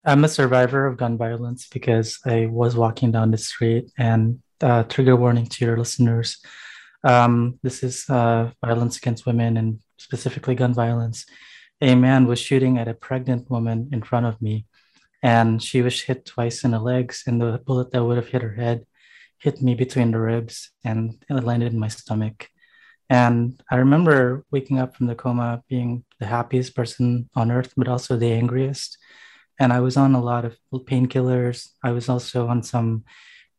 I'm 0.04 0.24
a 0.24 0.28
survivor 0.28 0.86
of 0.86 0.98
gun 0.98 1.16
violence 1.16 1.66
because 1.68 2.18
I 2.26 2.46
was 2.46 2.76
walking 2.76 3.10
down 3.10 3.30
the 3.30 3.38
street 3.38 3.90
and 3.96 4.40
uh, 4.60 4.82
trigger 4.84 5.16
warning 5.16 5.46
to 5.46 5.64
your 5.64 5.78
listeners. 5.78 6.38
Um, 7.02 7.58
this 7.62 7.82
is 7.82 8.08
uh, 8.08 8.50
violence 8.64 8.98
against 8.98 9.26
women 9.26 9.56
and 9.56 9.80
specifically 9.96 10.54
gun 10.54 10.74
violence. 10.74 11.24
A 11.80 11.94
man 11.94 12.26
was 12.26 12.38
shooting 12.38 12.78
at 12.78 12.88
a 12.88 12.94
pregnant 12.94 13.50
woman 13.50 13.88
in 13.92 14.02
front 14.02 14.26
of 14.26 14.40
me, 14.40 14.66
and 15.22 15.62
she 15.62 15.82
was 15.82 16.02
hit 16.02 16.26
twice 16.26 16.64
in 16.64 16.70
the 16.72 16.80
legs, 16.80 17.24
and 17.26 17.40
the 17.40 17.60
bullet 17.64 17.90
that 17.92 18.04
would 18.04 18.16
have 18.16 18.28
hit 18.28 18.42
her 18.42 18.54
head 18.54 18.84
hit 19.44 19.60
me 19.60 19.74
between 19.74 20.10
the 20.10 20.18
ribs 20.18 20.70
and 20.84 21.22
it 21.28 21.44
landed 21.44 21.72
in 21.72 21.78
my 21.78 21.88
stomach. 21.88 22.48
And 23.10 23.60
I 23.70 23.76
remember 23.76 24.44
waking 24.50 24.78
up 24.78 24.96
from 24.96 25.06
the 25.06 25.14
coma 25.14 25.62
being 25.68 26.04
the 26.18 26.26
happiest 26.26 26.74
person 26.74 27.28
on 27.34 27.50
earth, 27.50 27.74
but 27.76 27.88
also 27.88 28.16
the 28.16 28.32
angriest. 28.32 28.98
And 29.58 29.72
I 29.72 29.80
was 29.80 29.96
on 29.96 30.14
a 30.14 30.22
lot 30.22 30.44
of 30.44 30.56
painkillers. 30.72 31.68
I 31.82 31.92
was 31.92 32.08
also 32.08 32.48
on 32.48 32.62
some 32.62 33.04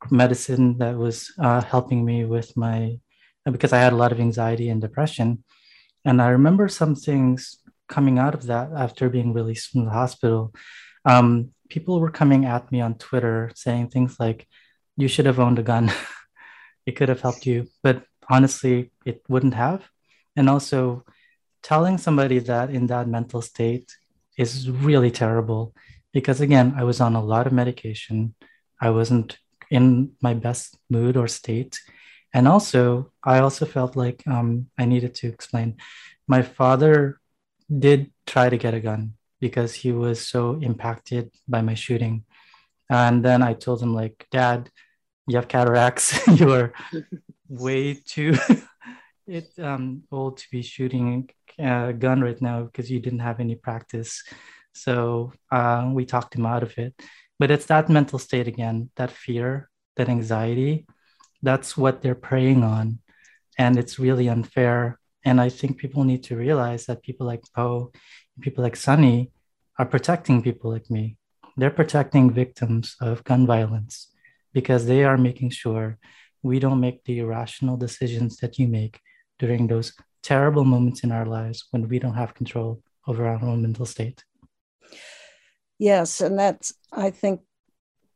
medicine 0.10 0.78
that 0.80 0.98
was 0.98 1.32
uh, 1.40 1.62
helping 1.62 2.04
me 2.04 2.25
with 2.25 2.56
my, 2.58 3.00
because 3.50 3.72
I 3.72 3.80
had 3.80 3.94
a 3.94 3.98
lot 3.98 4.12
of 4.12 4.20
anxiety 4.20 4.70
and 4.70 4.82
depression. 4.82 5.44
And 6.04 6.22
I 6.22 6.30
remember 6.30 6.68
some 6.68 6.96
things 6.96 7.60
coming 7.88 8.20
out 8.20 8.34
of 8.34 8.48
that 8.48 8.72
after 8.75 9.10
being 9.10 9.34
released 9.34 9.72
from 9.72 9.86
the 9.86 9.92
hospital. 9.92 10.54
Um, 11.06 11.52
people 11.70 12.00
were 12.00 12.12
coming 12.12 12.46
at 12.46 12.72
me 12.72 12.82
on 12.82 12.96
Twitter 12.96 13.52
saying 13.56 13.90
things 13.90 14.20
like, 14.20 14.48
you 14.98 15.08
should 15.08 15.25
have 15.25 15.40
owned 15.40 15.60
a 15.60 15.64
gun. 15.64 15.92
it 16.86 16.96
could 16.96 17.10
have 17.10 17.22
helped 17.22 17.46
you. 17.46 17.68
But 17.84 18.04
honestly, 18.29 18.91
it 19.05 19.24
wouldn't 19.27 19.53
have. 19.53 19.84
And 20.36 20.50
also, 20.50 21.05
telling 21.65 21.98
somebody 21.98 22.38
that 22.38 22.70
in 22.70 22.86
that 22.88 23.08
mental 23.08 23.41
state 23.41 23.98
is 24.38 24.70
really 24.70 25.10
terrible 25.10 25.74
because, 26.13 26.39
again, 26.39 26.75
I 26.77 26.84
was 26.84 27.01
on 27.01 27.15
a 27.15 27.24
lot 27.24 27.48
of 27.48 27.53
medication. 27.53 28.36
I 28.79 28.91
wasn't 28.91 29.39
in 29.72 30.12
my 30.22 30.36
best 30.36 30.77
mood 30.89 31.17
or 31.17 31.27
state. 31.27 31.79
And 32.34 32.48
also, 32.48 33.12
I 33.24 33.39
also 33.39 33.65
felt 33.65 33.96
like 33.96 34.22
um, 34.27 34.67
I 34.77 34.86
needed 34.86 35.15
to 35.15 35.27
explain. 35.27 35.77
My 36.27 36.44
father 36.44 37.20
did 37.67 38.12
try 38.27 38.50
to 38.50 38.58
get 38.58 38.74
a 38.74 38.79
gun 38.79 39.13
because 39.39 39.74
he 39.74 39.91
was 39.91 40.22
so 40.22 40.60
impacted 40.62 41.32
by 41.48 41.62
my 41.62 41.74
shooting. 41.74 42.25
And 42.89 43.25
then 43.25 43.41
I 43.41 43.53
told 43.53 43.82
him, 43.82 43.96
like, 43.96 44.27
Dad, 44.32 44.70
you 45.27 45.38
have 45.38 45.48
cataracts. 45.48 46.27
you 46.39 46.51
are 46.51 46.74
way 47.48 47.94
too 47.94 48.36
it 49.28 49.50
um 49.60 50.04
old 50.12 50.38
to 50.38 50.46
be 50.52 50.62
shooting 50.62 51.30
a 51.60 51.94
gun 51.94 52.22
right 52.22 52.42
now 52.42 52.64
because 52.64 52.92
you 52.92 53.00
didn't 53.00 53.20
have 53.20 53.40
any 53.40 53.56
practice. 53.56 54.24
So 54.74 55.34
uh, 55.52 55.90
we 55.94 56.06
talked 56.06 56.36
him 56.36 56.46
out 56.46 56.64
of 56.64 56.78
it. 56.78 56.94
But 57.40 57.52
it's 57.52 57.66
that 57.68 57.90
mental 57.90 58.20
state 58.20 58.48
again, 58.48 58.90
that 58.96 59.12
fear, 59.12 59.70
that 59.96 60.10
anxiety. 60.10 60.86
That's 61.42 61.78
what 61.78 62.02
they're 62.02 62.16
preying 62.16 62.64
on, 62.64 63.00
and 63.58 63.78
it's 63.78 64.00
really 64.00 64.28
unfair. 64.28 65.00
And 65.24 65.40
I 65.40 65.50
think 65.50 65.78
people 65.78 66.04
need 66.04 66.24
to 66.24 66.38
realize 66.38 66.86
that 66.86 67.04
people 67.04 67.28
like 67.28 67.44
Po, 67.56 67.92
people 68.42 68.64
like 68.64 68.75
Sunny, 68.75 69.32
are 69.78 69.86
protecting 69.86 70.42
people 70.42 70.72
like 70.72 70.90
me. 70.90 71.18
They're 71.58 71.72
protecting 71.72 72.32
victims 72.32 72.96
of 73.02 73.24
gun 73.24 73.46
violence 73.46 74.12
because 74.54 74.86
they 74.86 75.04
are 75.04 75.18
making 75.18 75.52
sure 75.52 75.98
we 76.46 76.60
don't 76.60 76.80
make 76.80 77.04
the 77.06 77.18
irrational 77.18 77.75
decisions 77.75 78.38
that 78.38 78.60
you 78.60 78.68
make 78.68 79.00
during 79.40 79.66
those 79.66 79.94
terrible 80.22 80.64
moments 80.64 81.04
in 81.04 81.12
our 81.12 81.25
lives 81.25 81.66
when 81.72 81.88
we 81.88 81.98
don't 81.98 82.14
have 82.14 82.36
control 82.36 82.84
over 83.08 83.25
our 83.25 83.44
own 83.44 83.64
mental 83.64 83.86
state. 83.86 84.24
Yes, 85.80 86.22
and 86.22 86.38
that's, 86.38 86.72
I 86.94 87.10
think, 87.10 87.42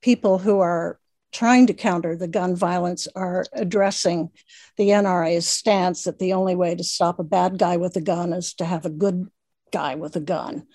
people 0.02 0.38
who 0.38 0.60
are 0.60 1.00
trying 1.32 1.66
to 1.68 1.74
counter 1.74 2.16
the 2.16 2.28
gun 2.28 2.56
violence 2.56 3.08
are 3.16 3.46
addressing 3.54 4.30
the 4.78 4.90
NRA's 4.90 5.48
stance 5.48 6.04
that 6.04 6.20
the 6.20 6.34
only 6.34 6.56
way 6.56 6.76
to 6.76 6.84
stop 6.84 7.18
a 7.18 7.24
bad 7.24 7.58
guy 7.58 7.78
with 7.78 7.96
a 7.96 8.02
gun 8.02 8.32
is 8.34 8.54
to 8.56 8.66
have 8.66 8.86
a 8.86 8.92
good 8.92 9.28
guy 9.72 9.96
with 9.96 10.16
a 10.16 10.22
gun. 10.22 10.68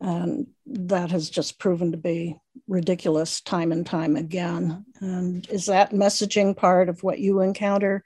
And 0.00 0.46
that 0.66 1.10
has 1.10 1.28
just 1.28 1.58
proven 1.58 1.92
to 1.92 1.98
be 1.98 2.36
ridiculous 2.66 3.40
time 3.40 3.70
and 3.72 3.84
time 3.84 4.16
again. 4.16 4.86
And 5.00 5.46
is 5.50 5.66
that 5.66 5.92
messaging 5.92 6.56
part 6.56 6.88
of 6.88 7.02
what 7.02 7.18
you 7.18 7.40
encounter 7.40 8.02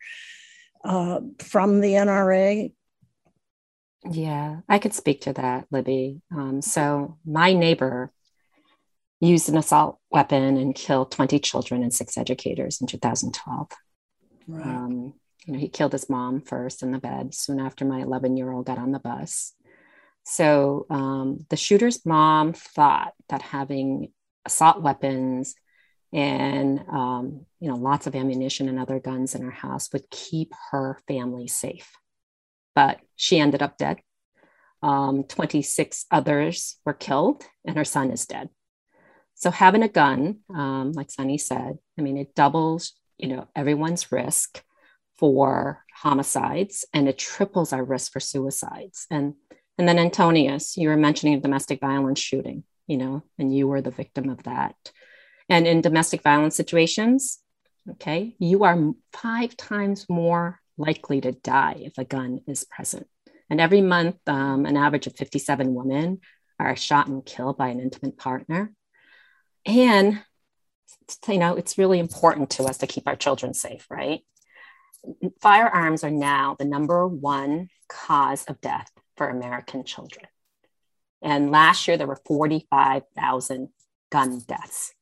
uh, 0.85 1.21
from 1.39 1.81
the 1.81 1.93
NRA? 1.93 2.73
Yeah, 4.11 4.61
I 4.69 4.79
could 4.79 4.93
speak 4.93 5.23
to 5.23 5.33
that, 5.35 5.67
Libby. 5.71 6.21
Um, 6.35 6.61
so, 6.61 7.17
my 7.25 7.55
neighbor 7.55 8.13
used 9.21 9.49
an 9.49 9.57
assault 9.57 9.99
weapon 10.11 10.57
and 10.57 10.75
killed 10.75 11.11
20 11.11 11.39
children 11.39 11.83
and 11.83 11.95
six 11.95 12.19
educators 12.19 12.81
in 12.81 12.87
2012. 12.87 13.71
Right. 14.47 14.67
Um, 14.67 15.15
you 15.47 15.53
know, 15.53 15.59
he 15.59 15.69
killed 15.69 15.93
his 15.93 16.11
mom 16.11 16.41
first 16.41 16.83
in 16.83 16.91
the 16.91 16.99
bed 16.99 17.35
soon 17.35 17.61
after 17.61 17.85
my 17.85 18.01
11 18.01 18.37
year 18.37 18.53
old 18.53 18.67
got 18.67 18.79
on 18.79 18.93
the 18.93 18.99
bus. 18.99 19.55
So 20.25 20.87
um, 20.91 21.47
the 21.51 21.57
shooter's 21.57 22.05
mom 22.05 22.53
thought 22.53 23.13
that 23.29 23.43
having 23.43 24.13
assault 24.45 24.83
weapons 24.83 25.55
and 26.13 26.81
um, 26.91 27.47
you 27.61 27.69
know 27.69 27.77
lots 27.77 28.07
of 28.07 28.15
ammunition 28.15 28.69
and 28.69 28.79
other 28.79 29.01
guns 29.01 29.35
in 29.35 29.43
her 29.43 29.51
house 29.51 29.93
would 29.93 30.09
keep 30.11 30.53
her 30.71 30.99
family 31.09 31.49
safe. 31.49 31.91
But 32.75 33.01
she 33.17 33.39
ended 33.39 33.63
up 33.63 33.79
dead. 33.79 33.99
Um, 34.83 35.25
26 35.25 36.05
others 36.11 36.77
were 36.85 36.93
killed 36.93 37.45
and 37.65 37.77
her 37.77 37.85
son 37.85 38.11
is 38.11 38.27
dead. 38.27 38.51
So 39.35 39.51
having 39.51 39.83
a 39.83 39.89
gun 39.89 40.41
um, 40.55 40.93
like 40.93 41.11
sunny 41.11 41.39
said 41.39 41.79
i 41.99 42.03
mean 42.03 42.17
it 42.17 42.35
doubles 42.35 42.93
you 43.19 43.29
know 43.29 43.49
everyone's 43.57 44.13
risk 44.13 44.63
for 45.17 45.85
homicides 45.95 46.85
and 46.93 47.09
it 47.09 47.19
triples 47.19 47.73
our 47.73 47.85
risk 47.85 48.13
for 48.13 48.21
suicides. 48.21 49.07
And 49.11 49.35
and 49.79 49.89
then 49.89 49.99
antonius 49.99 50.77
you 50.77 50.89
were 50.89 50.97
mentioning 50.97 51.35
a 51.35 51.41
domestic 51.41 51.81
violence 51.81 52.21
shooting 52.21 52.65
you 52.87 52.97
know, 52.97 53.23
and 53.39 53.55
you 53.55 53.67
were 53.67 53.81
the 53.81 53.91
victim 53.91 54.29
of 54.29 54.43
that. 54.45 54.77
And 55.49 55.67
in 55.67 55.81
domestic 55.81 56.23
violence 56.23 56.57
situations, 56.57 57.39
okay, 57.93 58.35
you 58.39 58.65
are 58.65 58.93
five 59.13 59.57
times 59.57 60.07
more 60.09 60.61
likely 60.77 61.21
to 61.21 61.33
die 61.33 61.77
if 61.79 61.99
a 61.99 62.05
gun 62.05 62.41
is 62.47 62.65
present. 62.65 63.07
And 63.51 63.61
every 63.61 63.81
month, 63.81 64.17
um, 64.27 64.67
an 64.67 64.77
average 64.77 65.07
of 65.07 65.17
57 65.17 65.75
women 65.75 66.21
are 66.59 66.77
shot 66.77 67.09
and 67.09 67.25
killed 67.25 67.59
by 67.59 67.69
an 67.69 67.81
intimate 67.81 68.17
partner. 68.17 68.73
And, 69.67 70.21
you 71.29 71.39
know, 71.39 71.57
it's 71.57 71.79
really 71.79 71.99
important 71.99 72.51
to 72.51 72.65
us 72.65 72.79
to 72.79 72.87
keep 72.87 73.07
our 73.07 73.17
children 73.17 73.55
safe, 73.55 73.87
right? 73.91 74.21
Firearms 75.43 76.05
are 76.05 76.11
now 76.11 76.57
the 76.59 76.65
number 76.65 77.07
one 77.07 77.69
cause 77.89 78.45
of 78.45 78.61
death 78.63 78.91
for 79.17 79.29
American 79.29 79.85
children. 79.85 80.27
And 81.23 81.51
last 81.51 81.89
year, 81.89 81.97
there 81.97 82.07
were 82.07 82.21
45,000 82.27 83.69
gun 84.11 84.41
deaths. 84.47 84.93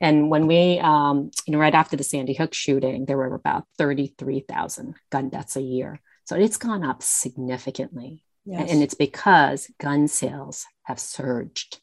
And 0.00 0.30
when 0.30 0.46
we, 0.46 0.78
um, 0.78 1.30
you 1.46 1.52
know, 1.52 1.58
right 1.58 1.74
after 1.74 1.96
the 1.96 2.04
Sandy 2.04 2.34
Hook 2.34 2.54
shooting, 2.54 3.04
there 3.04 3.16
were 3.16 3.34
about 3.34 3.64
33,000 3.78 4.94
gun 5.10 5.28
deaths 5.28 5.56
a 5.56 5.62
year. 5.62 6.00
So 6.24 6.36
it's 6.36 6.56
gone 6.56 6.84
up 6.84 7.02
significantly. 7.02 8.24
Yes. 8.44 8.70
And 8.70 8.82
it's 8.82 8.94
because 8.94 9.70
gun 9.78 10.08
sales 10.08 10.66
have 10.84 10.98
surged. 10.98 11.80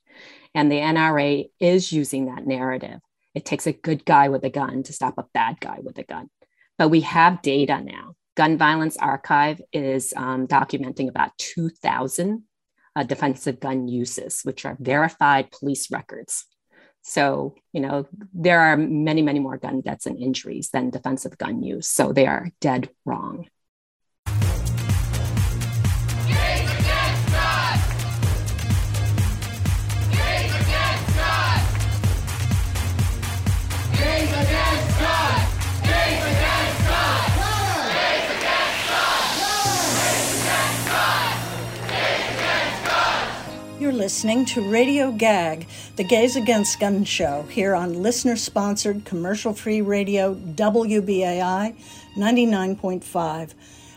And 0.56 0.72
the 0.72 0.80
NRA 0.80 1.50
is 1.60 1.92
using 1.92 2.26
that 2.26 2.48
narrative. 2.48 3.00
It 3.36 3.46
takes 3.46 3.68
a 3.68 3.74
good 3.74 4.04
guy 4.04 4.30
with 4.30 4.44
a 4.44 4.50
gun 4.50 4.84
to 4.84 4.94
stop 4.94 5.18
a 5.18 5.26
bad 5.34 5.60
guy 5.60 5.78
with 5.82 5.98
a 6.00 6.04
gun. 6.04 6.30
But 6.78 6.90
we 6.90 7.02
have 7.02 7.42
data 7.42 7.80
now. 7.82 8.16
Gun 8.38 8.56
Violence 8.56 8.96
Archive 8.98 9.60
is 9.74 10.14
um, 10.16 10.46
documenting 10.46 11.10
about 11.10 11.36
2,000 11.40 12.44
uh, 12.96 13.04
defensive 13.04 13.60
gun 13.60 13.88
uses, 13.88 14.42
which 14.44 14.64
are 14.64 14.78
verified 14.80 15.50
police 15.50 15.90
records. 15.90 16.46
So, 17.02 17.56
you 17.74 17.82
know, 17.82 18.08
there 18.36 18.60
are 18.60 18.78
many, 18.78 19.24
many 19.24 19.40
more 19.40 19.58
gun 19.58 19.82
deaths 19.82 20.06
and 20.06 20.20
injuries 20.20 20.70
than 20.70 20.92
defensive 20.92 21.36
gun 21.40 21.64
use. 21.64 21.88
So 21.88 22.14
they 22.14 22.28
are 22.28 22.52
dead 22.62 22.92
wrong. 23.06 23.48
You're 43.88 43.96
listening 43.96 44.44
to 44.48 44.70
Radio 44.70 45.14
Gag, 45.14 45.66
the 45.96 46.04
Gays 46.04 46.36
Against 46.36 46.78
Gun 46.78 47.06
show, 47.06 47.44
here 47.44 47.74
on 47.74 48.04
listener 48.04 48.36
sponsored 48.36 49.06
commercial 49.06 49.54
free 49.54 49.80
radio 49.80 50.36
WBAI 50.36 51.74
99.5. 52.18 53.54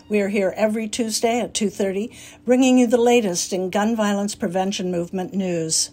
We 0.09 0.21
are 0.21 0.29
here 0.29 0.55
every 0.57 0.87
Tuesday 0.87 1.41
at 1.41 1.55
2:30 1.55 2.17
bringing 2.45 2.79
you 2.79 2.87
the 2.87 3.01
latest 3.01 3.53
in 3.53 3.69
gun 3.69 3.97
violence 3.97 4.37
prevention 4.37 4.93
movement 4.93 5.35
news. 5.35 5.91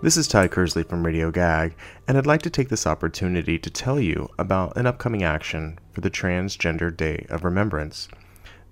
This 0.00 0.16
is 0.16 0.26
Ty 0.28 0.48
Kersley 0.48 0.88
from 0.88 1.04
Radio 1.04 1.30
Gag, 1.30 1.74
and 2.06 2.16
I'd 2.16 2.24
like 2.24 2.40
to 2.42 2.50
take 2.50 2.70
this 2.70 2.86
opportunity 2.86 3.58
to 3.58 3.68
tell 3.68 4.00
you 4.00 4.30
about 4.38 4.78
an 4.78 4.86
upcoming 4.86 5.22
action 5.22 5.78
for 5.92 6.00
the 6.00 6.10
Transgender 6.10 6.96
Day 6.96 7.26
of 7.28 7.44
Remembrance 7.44 8.08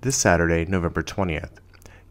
this 0.00 0.16
Saturday, 0.16 0.64
November 0.64 1.02
20th. 1.02 1.58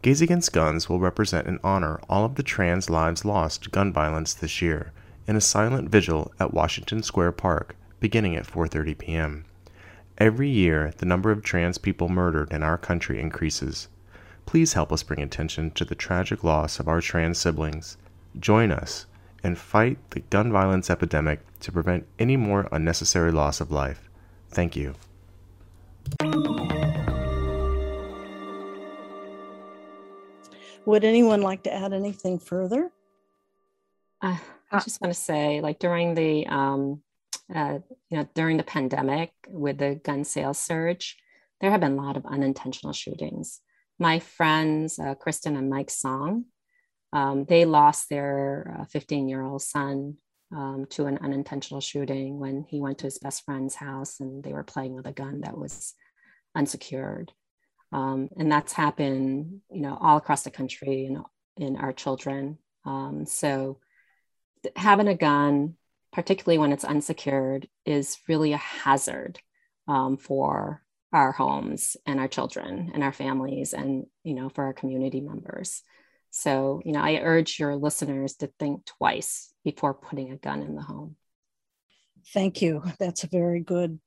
Gays 0.02 0.20
Against 0.20 0.52
Guns 0.52 0.88
will 0.88 1.00
represent 1.00 1.46
and 1.46 1.58
honor 1.64 1.98
all 2.08 2.24
of 2.24 2.34
the 2.34 2.42
trans 2.42 2.90
lives 2.90 3.24
lost 3.24 3.64
to 3.64 3.70
gun 3.70 3.92
violence 3.92 4.34
this 4.34 4.60
year 4.60 4.92
in 5.26 5.36
a 5.36 5.40
silent 5.40 5.88
vigil 5.88 6.32
at 6.38 6.54
Washington 6.54 7.02
Square 7.02 7.32
Park 7.32 7.74
beginning 8.00 8.36
at 8.36 8.46
4:30 8.46 8.98
p.m. 8.98 9.44
Every 10.18 10.48
year, 10.48 10.92
the 10.98 11.06
number 11.06 11.30
of 11.30 11.42
trans 11.42 11.78
people 11.78 12.08
murdered 12.08 12.52
in 12.52 12.62
our 12.62 12.78
country 12.78 13.20
increases. 13.20 13.88
Please 14.46 14.74
help 14.74 14.92
us 14.92 15.02
bring 15.02 15.20
attention 15.20 15.70
to 15.72 15.84
the 15.84 15.94
tragic 15.94 16.44
loss 16.44 16.78
of 16.78 16.88
our 16.88 17.00
trans 17.00 17.38
siblings. 17.38 17.96
Join 18.38 18.70
us 18.70 19.06
and 19.42 19.58
fight 19.58 19.98
the 20.10 20.20
gun 20.20 20.52
violence 20.52 20.88
epidemic 20.88 21.40
to 21.60 21.72
prevent 21.72 22.06
any 22.18 22.36
more 22.36 22.68
unnecessary 22.72 23.32
loss 23.32 23.60
of 23.60 23.70
life. 23.70 24.08
Thank 24.50 24.76
you. 24.76 24.94
Would 30.86 31.02
anyone 31.02 31.42
like 31.42 31.64
to 31.64 31.72
add 31.72 31.92
anything 31.92 32.38
further? 32.38 32.90
Uh, 34.22 34.36
I 34.70 34.78
just 34.78 35.00
want 35.00 35.12
to 35.12 35.20
say, 35.20 35.60
like 35.60 35.80
during 35.80 36.14
the 36.14 36.46
um, 36.46 37.02
uh, 37.54 37.80
you 38.08 38.18
know 38.18 38.28
during 38.34 38.56
the 38.56 38.62
pandemic 38.62 39.32
with 39.48 39.78
the 39.78 39.96
gun 39.96 40.24
sales 40.24 40.58
surge, 40.58 41.16
there 41.60 41.72
have 41.72 41.80
been 41.80 41.98
a 41.98 42.02
lot 42.02 42.16
of 42.16 42.24
unintentional 42.24 42.92
shootings. 42.92 43.60
My 43.98 44.20
friends, 44.20 44.98
uh, 44.98 45.16
Kristen 45.16 45.56
and 45.56 45.68
Mike 45.68 45.90
Song, 45.90 46.44
um, 47.12 47.46
they 47.46 47.64
lost 47.64 48.08
their 48.08 48.86
15 48.90 49.24
uh, 49.24 49.28
year 49.28 49.42
old 49.42 49.62
son 49.62 50.16
um, 50.54 50.86
to 50.90 51.06
an 51.06 51.18
unintentional 51.18 51.80
shooting 51.80 52.38
when 52.38 52.64
he 52.68 52.80
went 52.80 52.98
to 52.98 53.06
his 53.06 53.18
best 53.18 53.44
friend's 53.44 53.74
house 53.74 54.20
and 54.20 54.44
they 54.44 54.52
were 54.52 54.62
playing 54.62 54.94
with 54.94 55.06
a 55.06 55.12
gun 55.12 55.40
that 55.40 55.58
was 55.58 55.94
unsecured. 56.54 57.32
Um, 57.92 58.28
and 58.36 58.50
that's 58.50 58.72
happened, 58.72 59.60
you 59.70 59.80
know, 59.80 59.96
all 60.00 60.16
across 60.16 60.42
the 60.42 60.50
country 60.50 61.06
and 61.06 61.18
in 61.56 61.76
our 61.76 61.92
children. 61.92 62.58
Um, 62.84 63.26
so 63.26 63.78
having 64.74 65.08
a 65.08 65.14
gun, 65.14 65.76
particularly 66.12 66.58
when 66.58 66.72
it's 66.72 66.84
unsecured, 66.84 67.68
is 67.84 68.18
really 68.28 68.52
a 68.52 68.58
hazard 68.58 69.38
um, 69.88 70.16
for 70.16 70.82
our 71.12 71.32
homes 71.32 71.96
and 72.04 72.20
our 72.20 72.28
children 72.28 72.90
and 72.92 73.02
our 73.02 73.12
families 73.12 73.72
and, 73.72 74.06
you 74.24 74.34
know, 74.34 74.48
for 74.48 74.64
our 74.64 74.72
community 74.72 75.20
members. 75.20 75.82
So, 76.30 76.82
you 76.84 76.92
know, 76.92 77.00
I 77.00 77.20
urge 77.22 77.58
your 77.58 77.76
listeners 77.76 78.34
to 78.36 78.50
think 78.58 78.84
twice 78.84 79.52
before 79.64 79.94
putting 79.94 80.32
a 80.32 80.36
gun 80.36 80.62
in 80.62 80.74
the 80.74 80.82
home. 80.82 81.16
Thank 82.34 82.60
you. 82.60 82.82
That's 82.98 83.24
a 83.24 83.28
very 83.28 83.60
good 83.60 84.00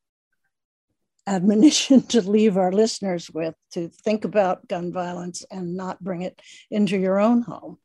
admonition 1.30 2.02
to 2.14 2.22
leave 2.22 2.58
our 2.58 2.72
listeners 2.72 3.30
with 3.30 3.56
to 3.72 3.88
think 3.88 4.26
about 4.26 4.68
gun 4.68 4.92
violence 4.92 5.46
and 5.52 5.78
not 5.78 6.04
bring 6.04 6.24
it 6.24 6.42
into 6.72 6.98
your 6.98 7.20
own 7.20 7.44
home. 7.44 7.78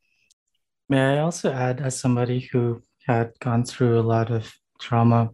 May 0.89 1.17
I 1.17 1.19
also 1.21 1.53
add, 1.53 1.81
as 1.81 1.99
somebody 1.99 2.41
who 2.41 2.83
had 3.07 3.33
gone 3.41 3.65
through 3.65 4.01
a 4.01 4.09
lot 4.15 4.31
of 4.31 4.53
trauma, 4.81 5.31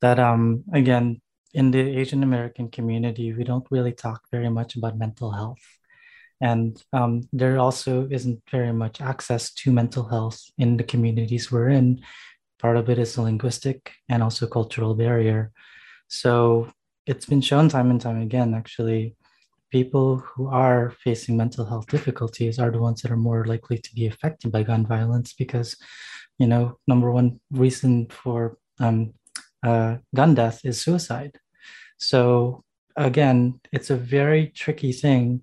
that 0.00 0.18
um 0.18 0.64
again 0.72 1.20
in 1.54 1.70
the 1.70 1.80
Asian 1.80 2.22
American 2.22 2.70
community, 2.70 3.32
we 3.32 3.44
don't 3.44 3.66
really 3.70 3.92
talk 3.92 4.22
very 4.30 4.48
much 4.48 4.76
about 4.76 4.98
mental 4.98 5.32
health. 5.32 5.60
And 6.40 6.82
um, 6.92 7.22
there 7.32 7.58
also 7.58 8.08
isn't 8.10 8.42
very 8.50 8.72
much 8.72 9.00
access 9.00 9.52
to 9.54 9.70
mental 9.70 10.04
health 10.08 10.40
in 10.58 10.76
the 10.76 10.82
communities 10.82 11.52
we're 11.52 11.68
in. 11.68 12.00
Part 12.58 12.76
of 12.76 12.88
it 12.88 12.98
is 12.98 13.16
a 13.16 13.22
linguistic 13.22 13.92
and 14.08 14.22
also 14.22 14.46
cultural 14.46 14.94
barrier. 14.94 15.52
So 16.08 16.72
it's 17.06 17.26
been 17.26 17.40
shown 17.40 17.68
time 17.68 17.90
and 17.90 18.00
time 18.00 18.20
again, 18.20 18.54
actually, 18.54 19.16
people 19.70 20.18
who 20.18 20.48
are 20.48 20.94
facing 21.02 21.36
mental 21.36 21.64
health 21.64 21.86
difficulties 21.86 22.58
are 22.58 22.70
the 22.70 22.78
ones 22.78 23.02
that 23.02 23.10
are 23.10 23.16
more 23.16 23.44
likely 23.44 23.78
to 23.78 23.94
be 23.94 24.06
affected 24.06 24.52
by 24.52 24.62
gun 24.62 24.86
violence 24.86 25.32
because, 25.32 25.76
you 26.38 26.46
know, 26.46 26.78
number 26.86 27.10
one 27.10 27.40
reason 27.50 28.06
for 28.08 28.58
um, 28.78 29.14
uh, 29.64 29.96
gun 30.14 30.34
death 30.34 30.60
is 30.64 30.80
suicide. 30.80 31.38
So, 31.98 32.64
again, 32.96 33.60
it's 33.72 33.90
a 33.90 33.96
very 33.96 34.48
tricky 34.48 34.92
thing 34.92 35.42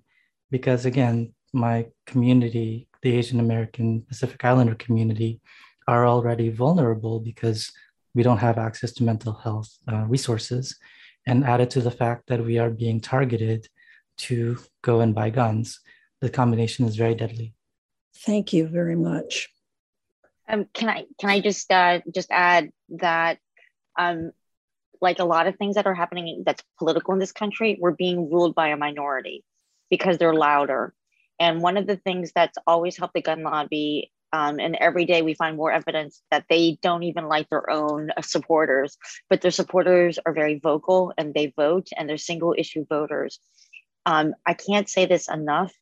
because, 0.50 0.84
again, 0.86 1.34
my 1.52 1.86
community, 2.06 2.88
the 3.02 3.16
Asian 3.16 3.40
American 3.40 4.02
Pacific 4.02 4.44
Islander 4.44 4.76
community, 4.76 5.40
are 5.88 6.06
already 6.06 6.50
vulnerable 6.50 7.18
because 7.18 7.72
we 8.14 8.22
don't 8.22 8.38
have 8.38 8.58
access 8.58 8.92
to 8.92 9.02
mental 9.02 9.32
health 9.32 9.70
uh, 9.90 10.04
resources 10.06 10.76
and 11.26 11.44
added 11.44 11.70
to 11.70 11.80
the 11.80 11.90
fact 11.90 12.28
that 12.28 12.44
we 12.44 12.58
are 12.58 12.70
being 12.70 13.00
targeted 13.00 13.68
to 14.18 14.58
go 14.82 15.00
and 15.00 15.14
buy 15.14 15.30
guns, 15.30 15.80
the 16.20 16.30
combination 16.30 16.86
is 16.86 16.96
very 16.96 17.14
deadly. 17.14 17.54
Thank 18.16 18.52
you 18.52 18.68
very 18.68 18.96
much. 18.96 19.48
Um, 20.48 20.66
can 20.74 20.88
I 20.88 21.04
can 21.18 21.30
I 21.30 21.40
just 21.40 21.70
uh, 21.70 22.00
just 22.12 22.30
add 22.30 22.70
that 22.90 23.38
um, 23.98 24.32
like 25.00 25.18
a 25.18 25.24
lot 25.24 25.46
of 25.46 25.56
things 25.56 25.76
that 25.76 25.86
are 25.86 25.94
happening 25.94 26.42
that's 26.44 26.62
political 26.78 27.14
in 27.14 27.20
this 27.20 27.32
country, 27.32 27.78
we're 27.80 27.92
being 27.92 28.30
ruled 28.30 28.54
by 28.54 28.68
a 28.68 28.76
minority 28.76 29.44
because 29.88 30.18
they're 30.18 30.34
louder. 30.34 30.92
And 31.38 31.62
one 31.62 31.76
of 31.76 31.86
the 31.86 31.96
things 31.96 32.32
that's 32.34 32.58
always 32.66 32.98
helped 32.98 33.14
the 33.14 33.22
gun 33.22 33.42
lobby 33.42 34.12
um, 34.32 34.60
and 34.60 34.76
every 34.76 35.04
day 35.04 35.22
we 35.22 35.34
find 35.34 35.56
more 35.56 35.72
evidence 35.72 36.22
that 36.30 36.44
they 36.48 36.78
don't 36.82 37.02
even 37.02 37.26
like 37.26 37.48
their 37.48 37.68
own 37.70 38.10
uh, 38.16 38.22
supporters, 38.22 38.96
but 39.28 39.40
their 39.40 39.50
supporters 39.50 40.18
are 40.24 40.32
very 40.32 40.58
vocal 40.58 41.12
and 41.18 41.34
they 41.34 41.52
vote 41.56 41.88
and 41.96 42.08
they're 42.08 42.16
single 42.16 42.54
issue 42.56 42.86
voters. 42.88 43.40
Um, 44.06 44.34
I 44.46 44.54
can't 44.54 44.88
say 44.88 45.06
this 45.06 45.28
enough, 45.28 45.72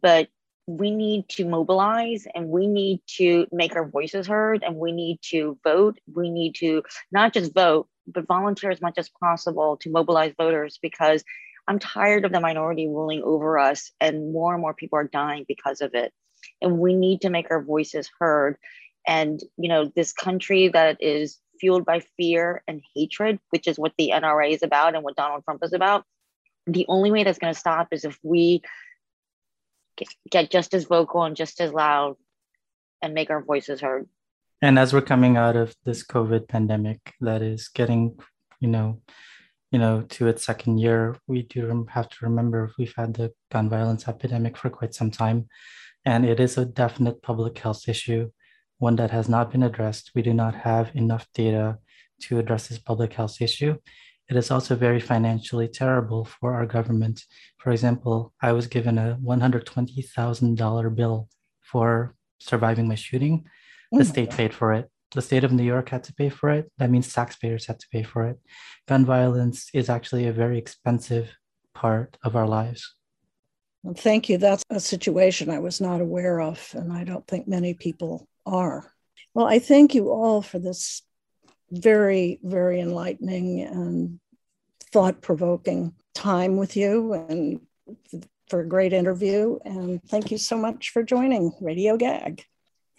but 0.00 0.28
we 0.66 0.90
need 0.90 1.28
to 1.30 1.44
mobilize 1.46 2.26
and 2.34 2.48
we 2.48 2.66
need 2.66 3.00
to 3.16 3.46
make 3.50 3.74
our 3.74 3.88
voices 3.88 4.26
heard 4.26 4.62
and 4.62 4.76
we 4.76 4.92
need 4.92 5.18
to 5.30 5.58
vote. 5.64 5.98
We 6.14 6.30
need 6.30 6.54
to 6.56 6.82
not 7.10 7.32
just 7.32 7.54
vote, 7.54 7.88
but 8.06 8.26
volunteer 8.26 8.70
as 8.70 8.80
much 8.80 8.98
as 8.98 9.10
possible 9.20 9.78
to 9.78 9.90
mobilize 9.90 10.34
voters 10.36 10.78
because 10.80 11.24
I'm 11.66 11.78
tired 11.78 12.24
of 12.24 12.32
the 12.32 12.40
minority 12.40 12.86
ruling 12.86 13.22
over 13.22 13.58
us, 13.58 13.92
and 14.00 14.32
more 14.32 14.54
and 14.54 14.62
more 14.62 14.72
people 14.72 14.98
are 14.98 15.04
dying 15.04 15.44
because 15.46 15.82
of 15.82 15.94
it. 15.94 16.14
And 16.60 16.78
we 16.78 16.94
need 16.94 17.22
to 17.22 17.30
make 17.30 17.50
our 17.50 17.62
voices 17.62 18.10
heard. 18.18 18.56
And, 19.06 19.40
you 19.56 19.68
know, 19.68 19.90
this 19.94 20.12
country 20.12 20.68
that 20.68 21.02
is 21.02 21.38
fueled 21.60 21.84
by 21.84 22.00
fear 22.16 22.62
and 22.68 22.82
hatred, 22.94 23.38
which 23.50 23.66
is 23.66 23.78
what 23.78 23.92
the 23.98 24.12
NRA 24.14 24.52
is 24.52 24.62
about 24.62 24.94
and 24.94 25.02
what 25.02 25.16
Donald 25.16 25.44
Trump 25.44 25.62
is 25.62 25.72
about, 25.72 26.04
the 26.66 26.86
only 26.88 27.10
way 27.10 27.24
that's 27.24 27.38
going 27.38 27.52
to 27.52 27.58
stop 27.58 27.88
is 27.92 28.04
if 28.04 28.18
we 28.22 28.62
get 30.30 30.50
just 30.50 30.74
as 30.74 30.84
vocal 30.84 31.24
and 31.24 31.36
just 31.36 31.60
as 31.60 31.72
loud 31.72 32.16
and 33.02 33.14
make 33.14 33.30
our 33.30 33.42
voices 33.42 33.80
heard. 33.80 34.08
And 34.60 34.78
as 34.78 34.92
we're 34.92 35.02
coming 35.02 35.36
out 35.36 35.56
of 35.56 35.74
this 35.84 36.04
COVID 36.04 36.48
pandemic 36.48 37.14
that 37.20 37.42
is 37.42 37.68
getting, 37.68 38.18
you 38.60 38.68
know, 38.68 39.00
you 39.70 39.78
know, 39.78 40.02
to 40.02 40.26
its 40.26 40.44
second 40.44 40.78
year, 40.78 41.16
we 41.26 41.42
do 41.42 41.86
have 41.90 42.08
to 42.08 42.16
remember 42.22 42.72
we've 42.78 42.94
had 42.96 43.14
the 43.14 43.32
gun 43.52 43.68
violence 43.68 44.08
epidemic 44.08 44.56
for 44.56 44.70
quite 44.70 44.94
some 44.94 45.10
time. 45.10 45.48
And 46.04 46.24
it 46.24 46.40
is 46.40 46.56
a 46.56 46.64
definite 46.64 47.22
public 47.22 47.58
health 47.58 47.88
issue, 47.88 48.30
one 48.78 48.96
that 48.96 49.10
has 49.10 49.28
not 49.28 49.50
been 49.50 49.62
addressed. 49.62 50.12
We 50.14 50.22
do 50.22 50.32
not 50.32 50.54
have 50.54 50.90
enough 50.94 51.26
data 51.34 51.78
to 52.22 52.38
address 52.38 52.68
this 52.68 52.78
public 52.78 53.12
health 53.12 53.40
issue. 53.40 53.76
It 54.28 54.36
is 54.36 54.50
also 54.50 54.76
very 54.76 55.00
financially 55.00 55.68
terrible 55.68 56.24
for 56.24 56.54
our 56.54 56.66
government. 56.66 57.24
For 57.58 57.70
example, 57.70 58.34
I 58.42 58.52
was 58.52 58.66
given 58.66 58.98
a 58.98 59.18
$120,000 59.22 60.94
bill 60.94 61.28
for 61.62 62.14
surviving 62.38 62.88
my 62.88 62.94
shooting. 62.94 63.44
The 63.90 64.04
mm. 64.04 64.06
state 64.06 64.30
paid 64.30 64.52
for 64.52 64.74
it. 64.74 64.90
The 65.12 65.22
state 65.22 65.44
of 65.44 65.52
New 65.52 65.64
York 65.64 65.88
had 65.88 66.04
to 66.04 66.14
pay 66.14 66.28
for 66.28 66.50
it. 66.50 66.70
That 66.76 66.90
means 66.90 67.12
taxpayers 67.12 67.66
had 67.66 67.80
to 67.80 67.86
pay 67.90 68.02
for 68.02 68.26
it. 68.26 68.38
Gun 68.86 69.06
violence 69.06 69.70
is 69.72 69.88
actually 69.88 70.26
a 70.26 70.32
very 70.32 70.58
expensive 70.58 71.34
part 71.74 72.18
of 72.22 72.36
our 72.36 72.46
lives. 72.46 72.94
Well, 73.88 73.94
thank 73.94 74.28
you. 74.28 74.36
That's 74.36 74.62
a 74.68 74.80
situation 74.80 75.48
I 75.48 75.60
was 75.60 75.80
not 75.80 76.02
aware 76.02 76.42
of, 76.42 76.74
and 76.74 76.92
I 76.92 77.04
don't 77.04 77.26
think 77.26 77.48
many 77.48 77.72
people 77.72 78.28
are. 78.44 78.92
Well, 79.32 79.46
I 79.46 79.60
thank 79.60 79.94
you 79.94 80.10
all 80.10 80.42
for 80.42 80.58
this 80.58 81.00
very, 81.70 82.38
very 82.42 82.80
enlightening 82.80 83.62
and 83.62 84.20
thought 84.92 85.22
provoking 85.22 85.94
time 86.12 86.58
with 86.58 86.76
you 86.76 87.14
and 87.14 87.60
for 88.50 88.60
a 88.60 88.68
great 88.68 88.92
interview. 88.92 89.58
And 89.64 90.04
thank 90.04 90.30
you 90.30 90.36
so 90.36 90.58
much 90.58 90.90
for 90.90 91.02
joining 91.02 91.54
Radio 91.58 91.96
Gag. 91.96 92.44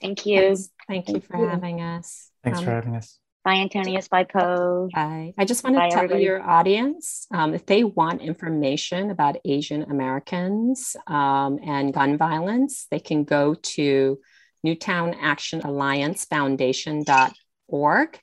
Thank 0.02 0.26
you. 0.26 0.56
Thank, 0.88 1.06
thank 1.06 1.10
you 1.10 1.20
for 1.20 1.48
having 1.48 1.82
us. 1.82 2.32
Thanks 2.44 2.58
um, 2.58 2.66
for 2.66 2.72
having 2.72 2.96
us. 2.96 3.20
Bye, 3.44 3.56
Antonius. 3.56 4.08
Bye, 4.08 4.26
Po. 4.26 4.90
Bye. 4.94 5.34
I 5.38 5.46
just 5.46 5.64
want 5.64 5.76
to 5.76 5.80
Bye, 5.80 5.90
tell 5.90 6.00
everybody. 6.04 6.24
your 6.24 6.42
audience 6.42 7.26
um, 7.34 7.54
if 7.54 7.66
they 7.66 7.84
want 7.84 8.22
information 8.22 9.12
about 9.12 9.38
Asian 9.46 9.84
Americans 9.84 10.96
um, 11.08 11.60
and 11.64 11.94
gun 11.94 12.18
violence, 12.18 12.88
they 12.92 13.00
can 13.00 13.24
go 13.24 13.54
to 13.54 14.20
Newtown 14.64 15.16
Action 15.20 15.62
Alliance 15.62 16.26
Foundation.org 16.26 18.20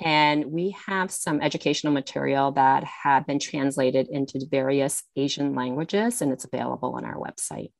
and 0.00 0.46
we 0.46 0.74
have 0.86 1.10
some 1.10 1.40
educational 1.42 1.92
material 1.92 2.52
that 2.52 2.84
have 2.84 3.26
been 3.26 3.38
translated 3.38 4.08
into 4.10 4.40
various 4.50 5.02
Asian 5.14 5.54
languages, 5.54 6.22
and 6.22 6.32
it's 6.32 6.46
available 6.46 6.94
on 6.96 7.04
our 7.04 7.16
website. 7.16 7.70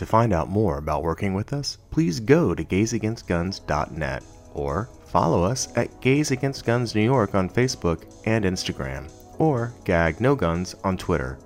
To 0.00 0.06
find 0.06 0.32
out 0.32 0.48
more 0.48 0.78
about 0.78 1.02
working 1.02 1.34
with 1.34 1.52
us, 1.52 1.76
please 1.90 2.20
go 2.20 2.54
to 2.54 2.64
gaysagainstguns.net 2.64 4.24
or 4.54 4.88
follow 5.04 5.44
us 5.44 5.68
at 5.76 6.00
Gays 6.00 6.30
Against 6.30 6.64
Guns 6.64 6.94
New 6.94 7.02
York 7.02 7.34
on 7.34 7.50
Facebook 7.50 8.10
and 8.24 8.46
Instagram, 8.46 9.12
or 9.38 9.74
Gag 9.84 10.18
No 10.18 10.34
Guns 10.34 10.74
on 10.84 10.96
Twitter. 10.96 11.38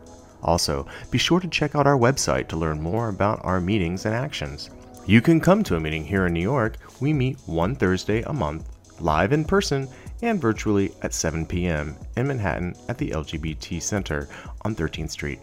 Also, 0.45 0.87
be 1.11 1.19
sure 1.19 1.41
to 1.41 1.49
check 1.49 1.75
out 1.75 1.89
our 1.89 1.99
website 1.99 2.47
to 2.47 2.57
learn 2.57 2.81
more 2.81 3.09
about 3.09 3.45
our 3.45 3.61
meetings 3.61 4.07
and 4.07 4.15
actions. 4.15 4.71
You 5.05 5.21
can 5.21 5.41
come 5.41 5.65
to 5.65 5.75
a 5.75 5.81
meeting 5.81 6.05
here 6.05 6.27
in 6.27 6.33
New 6.33 6.39
York. 6.39 6.77
We 7.01 7.13
meet 7.13 7.41
one 7.47 7.75
Thursday 7.75 8.23
a 8.23 8.33
month, 8.33 8.69
live 9.01 9.33
in 9.33 9.45
person 9.45 9.89
and 10.23 10.41
virtually 10.41 10.93
at 11.03 11.13
7 11.13 11.45
p.m. 11.45 11.97
in 12.17 12.29
Manhattan 12.29 12.77
at 12.89 12.99
the 12.99 13.11
LGBT 13.11 13.83
Center 13.83 14.29
on 14.63 14.77
13th 14.77 15.11
Street. 15.11 15.41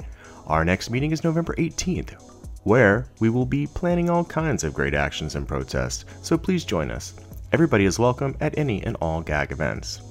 Our 0.47 0.63
next 0.63 0.89
meeting 0.89 1.11
is 1.11 1.25
November 1.25 1.53
18th, 1.55 2.30
where 2.63 3.07
we 3.19 3.29
will 3.29 3.45
be 3.45 3.67
planning 3.67 4.09
all 4.09 4.23
kinds 4.23 4.63
of 4.63 4.73
great 4.73 4.93
actions 4.93 5.35
and 5.35 5.47
protests, 5.47 6.05
so 6.21 6.37
please 6.37 6.63
join 6.63 6.91
us. 6.91 7.13
Everybody 7.51 7.85
is 7.85 7.99
welcome 7.99 8.35
at 8.39 8.57
any 8.57 8.83
and 8.83 8.95
all 9.01 9.21
GAG 9.21 9.51
events. 9.51 10.01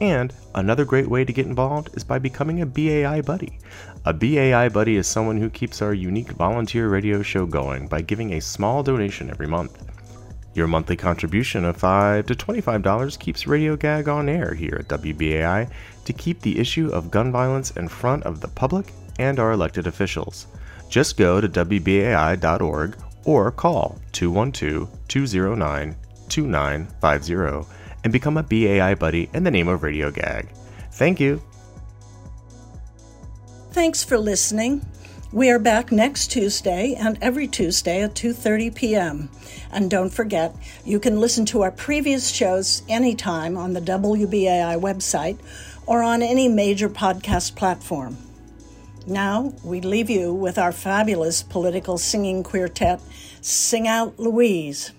And 0.00 0.34
another 0.54 0.84
great 0.84 1.08
way 1.08 1.24
to 1.24 1.32
get 1.32 1.46
involved 1.46 1.90
is 1.94 2.02
by 2.02 2.18
becoming 2.18 2.60
a 2.60 2.66
BAI 2.66 3.20
buddy. 3.20 3.58
A 4.04 4.12
BAI 4.12 4.68
buddy 4.68 4.96
is 4.96 5.06
someone 5.06 5.38
who 5.38 5.48
keeps 5.48 5.80
our 5.80 5.94
unique 5.94 6.32
volunteer 6.32 6.88
radio 6.88 7.22
show 7.22 7.46
going 7.46 7.86
by 7.86 8.02
giving 8.02 8.32
a 8.32 8.40
small 8.40 8.82
donation 8.82 9.30
every 9.30 9.46
month. 9.46 9.82
Your 10.52 10.66
monthly 10.66 10.96
contribution 10.96 11.64
of 11.64 11.76
5 11.76 12.26
to 12.26 12.34
$25 12.34 13.18
keeps 13.18 13.46
Radio 13.46 13.76
Gag 13.76 14.08
on 14.08 14.28
air 14.28 14.52
here 14.54 14.76
at 14.80 14.88
WBAI 14.88 15.70
to 16.04 16.12
keep 16.12 16.40
the 16.40 16.58
issue 16.58 16.90
of 16.90 17.10
gun 17.10 17.32
violence 17.32 17.70
in 17.72 17.88
front 17.88 18.24
of 18.24 18.40
the 18.40 18.48
public 18.48 18.92
and 19.18 19.38
our 19.38 19.52
elected 19.52 19.86
officials. 19.86 20.46
Just 20.88 21.16
go 21.16 21.40
to 21.40 21.48
WBAI.org 21.48 22.96
or 23.24 23.50
call 23.50 23.98
212 24.12 24.88
209 25.08 25.96
2950 26.28 27.68
and 28.04 28.12
become 28.12 28.36
a 28.36 28.42
BAI 28.42 28.94
buddy 28.94 29.28
in 29.32 29.44
the 29.44 29.50
name 29.50 29.68
of 29.68 29.82
Radio 29.82 30.10
Gag. 30.10 30.48
Thank 30.92 31.20
you. 31.20 31.42
Thanks 33.72 34.04
for 34.04 34.18
listening. 34.18 34.86
We 35.32 35.50
are 35.50 35.58
back 35.58 35.90
next 35.90 36.28
Tuesday 36.28 36.94
and 36.94 37.18
every 37.20 37.48
Tuesday 37.48 38.02
at 38.02 38.14
2:30 38.14 38.72
p.m. 38.72 39.30
And 39.72 39.90
don't 39.90 40.10
forget, 40.10 40.54
you 40.84 41.00
can 41.00 41.18
listen 41.18 41.44
to 41.46 41.62
our 41.62 41.72
previous 41.72 42.30
shows 42.30 42.82
anytime 42.88 43.56
on 43.56 43.72
the 43.72 43.80
WBAI 43.80 44.80
website 44.80 45.38
or 45.86 46.04
on 46.04 46.22
any 46.22 46.46
major 46.46 46.88
podcast 46.88 47.56
platform. 47.56 48.16
Now, 49.06 49.52
we 49.62 49.82
leave 49.82 50.08
you 50.08 50.32
with 50.32 50.56
our 50.56 50.72
fabulous 50.72 51.42
political 51.42 51.98
singing 51.98 52.42
quartet, 52.42 53.02
Sing 53.42 53.86
Out 53.86 54.18
Louise. 54.18 54.92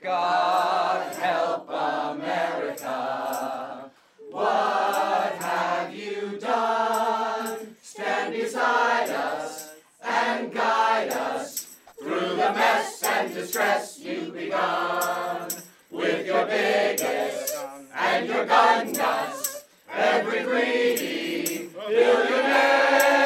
God 0.00 1.12
help 1.16 1.68
America. 1.68 3.90
What 4.30 5.34
have 5.40 5.92
you 5.92 6.38
done? 6.40 7.74
Stand 7.82 8.34
beside 8.34 9.10
us 9.10 9.70
and 10.04 10.52
guide 10.52 11.10
us 11.10 11.76
through 11.98 12.20
the 12.20 12.36
mess 12.36 13.02
and 13.02 13.34
distress 13.34 13.98
you've 13.98 14.32
begun. 14.32 15.50
With 15.90 16.24
your 16.24 16.46
biggest 16.46 17.56
and 17.96 18.28
your 18.28 18.46
gun 18.46 18.92
nuts, 18.92 19.64
every 19.92 20.44
greedy 20.44 21.68
billionaire. 21.88 23.19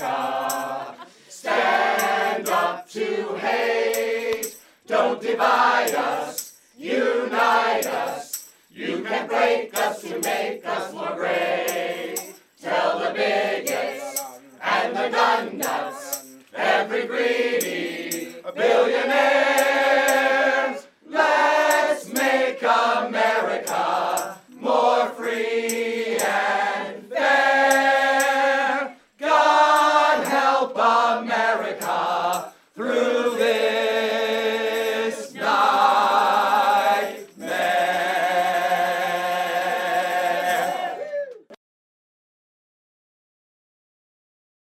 America, 0.00 0.94
stand 1.28 2.48
up 2.48 2.88
to 2.90 3.36
hate. 3.36 4.56
Don't 4.86 5.20
divide 5.20 5.94
us, 5.94 6.58
unite 6.76 7.86
us. 7.86 8.50
You 8.72 9.02
can 9.02 9.28
break 9.28 9.76
us 9.76 10.02
to 10.02 10.18
make 10.20 10.66
us 10.66 10.92
more 10.92 11.14
great. 11.14 12.34
Tell 12.60 12.98
the 12.98 13.12
bigots 13.14 14.22
and 14.62 14.96
the 14.96 15.08
gun 15.10 15.58
nuts 15.58 16.24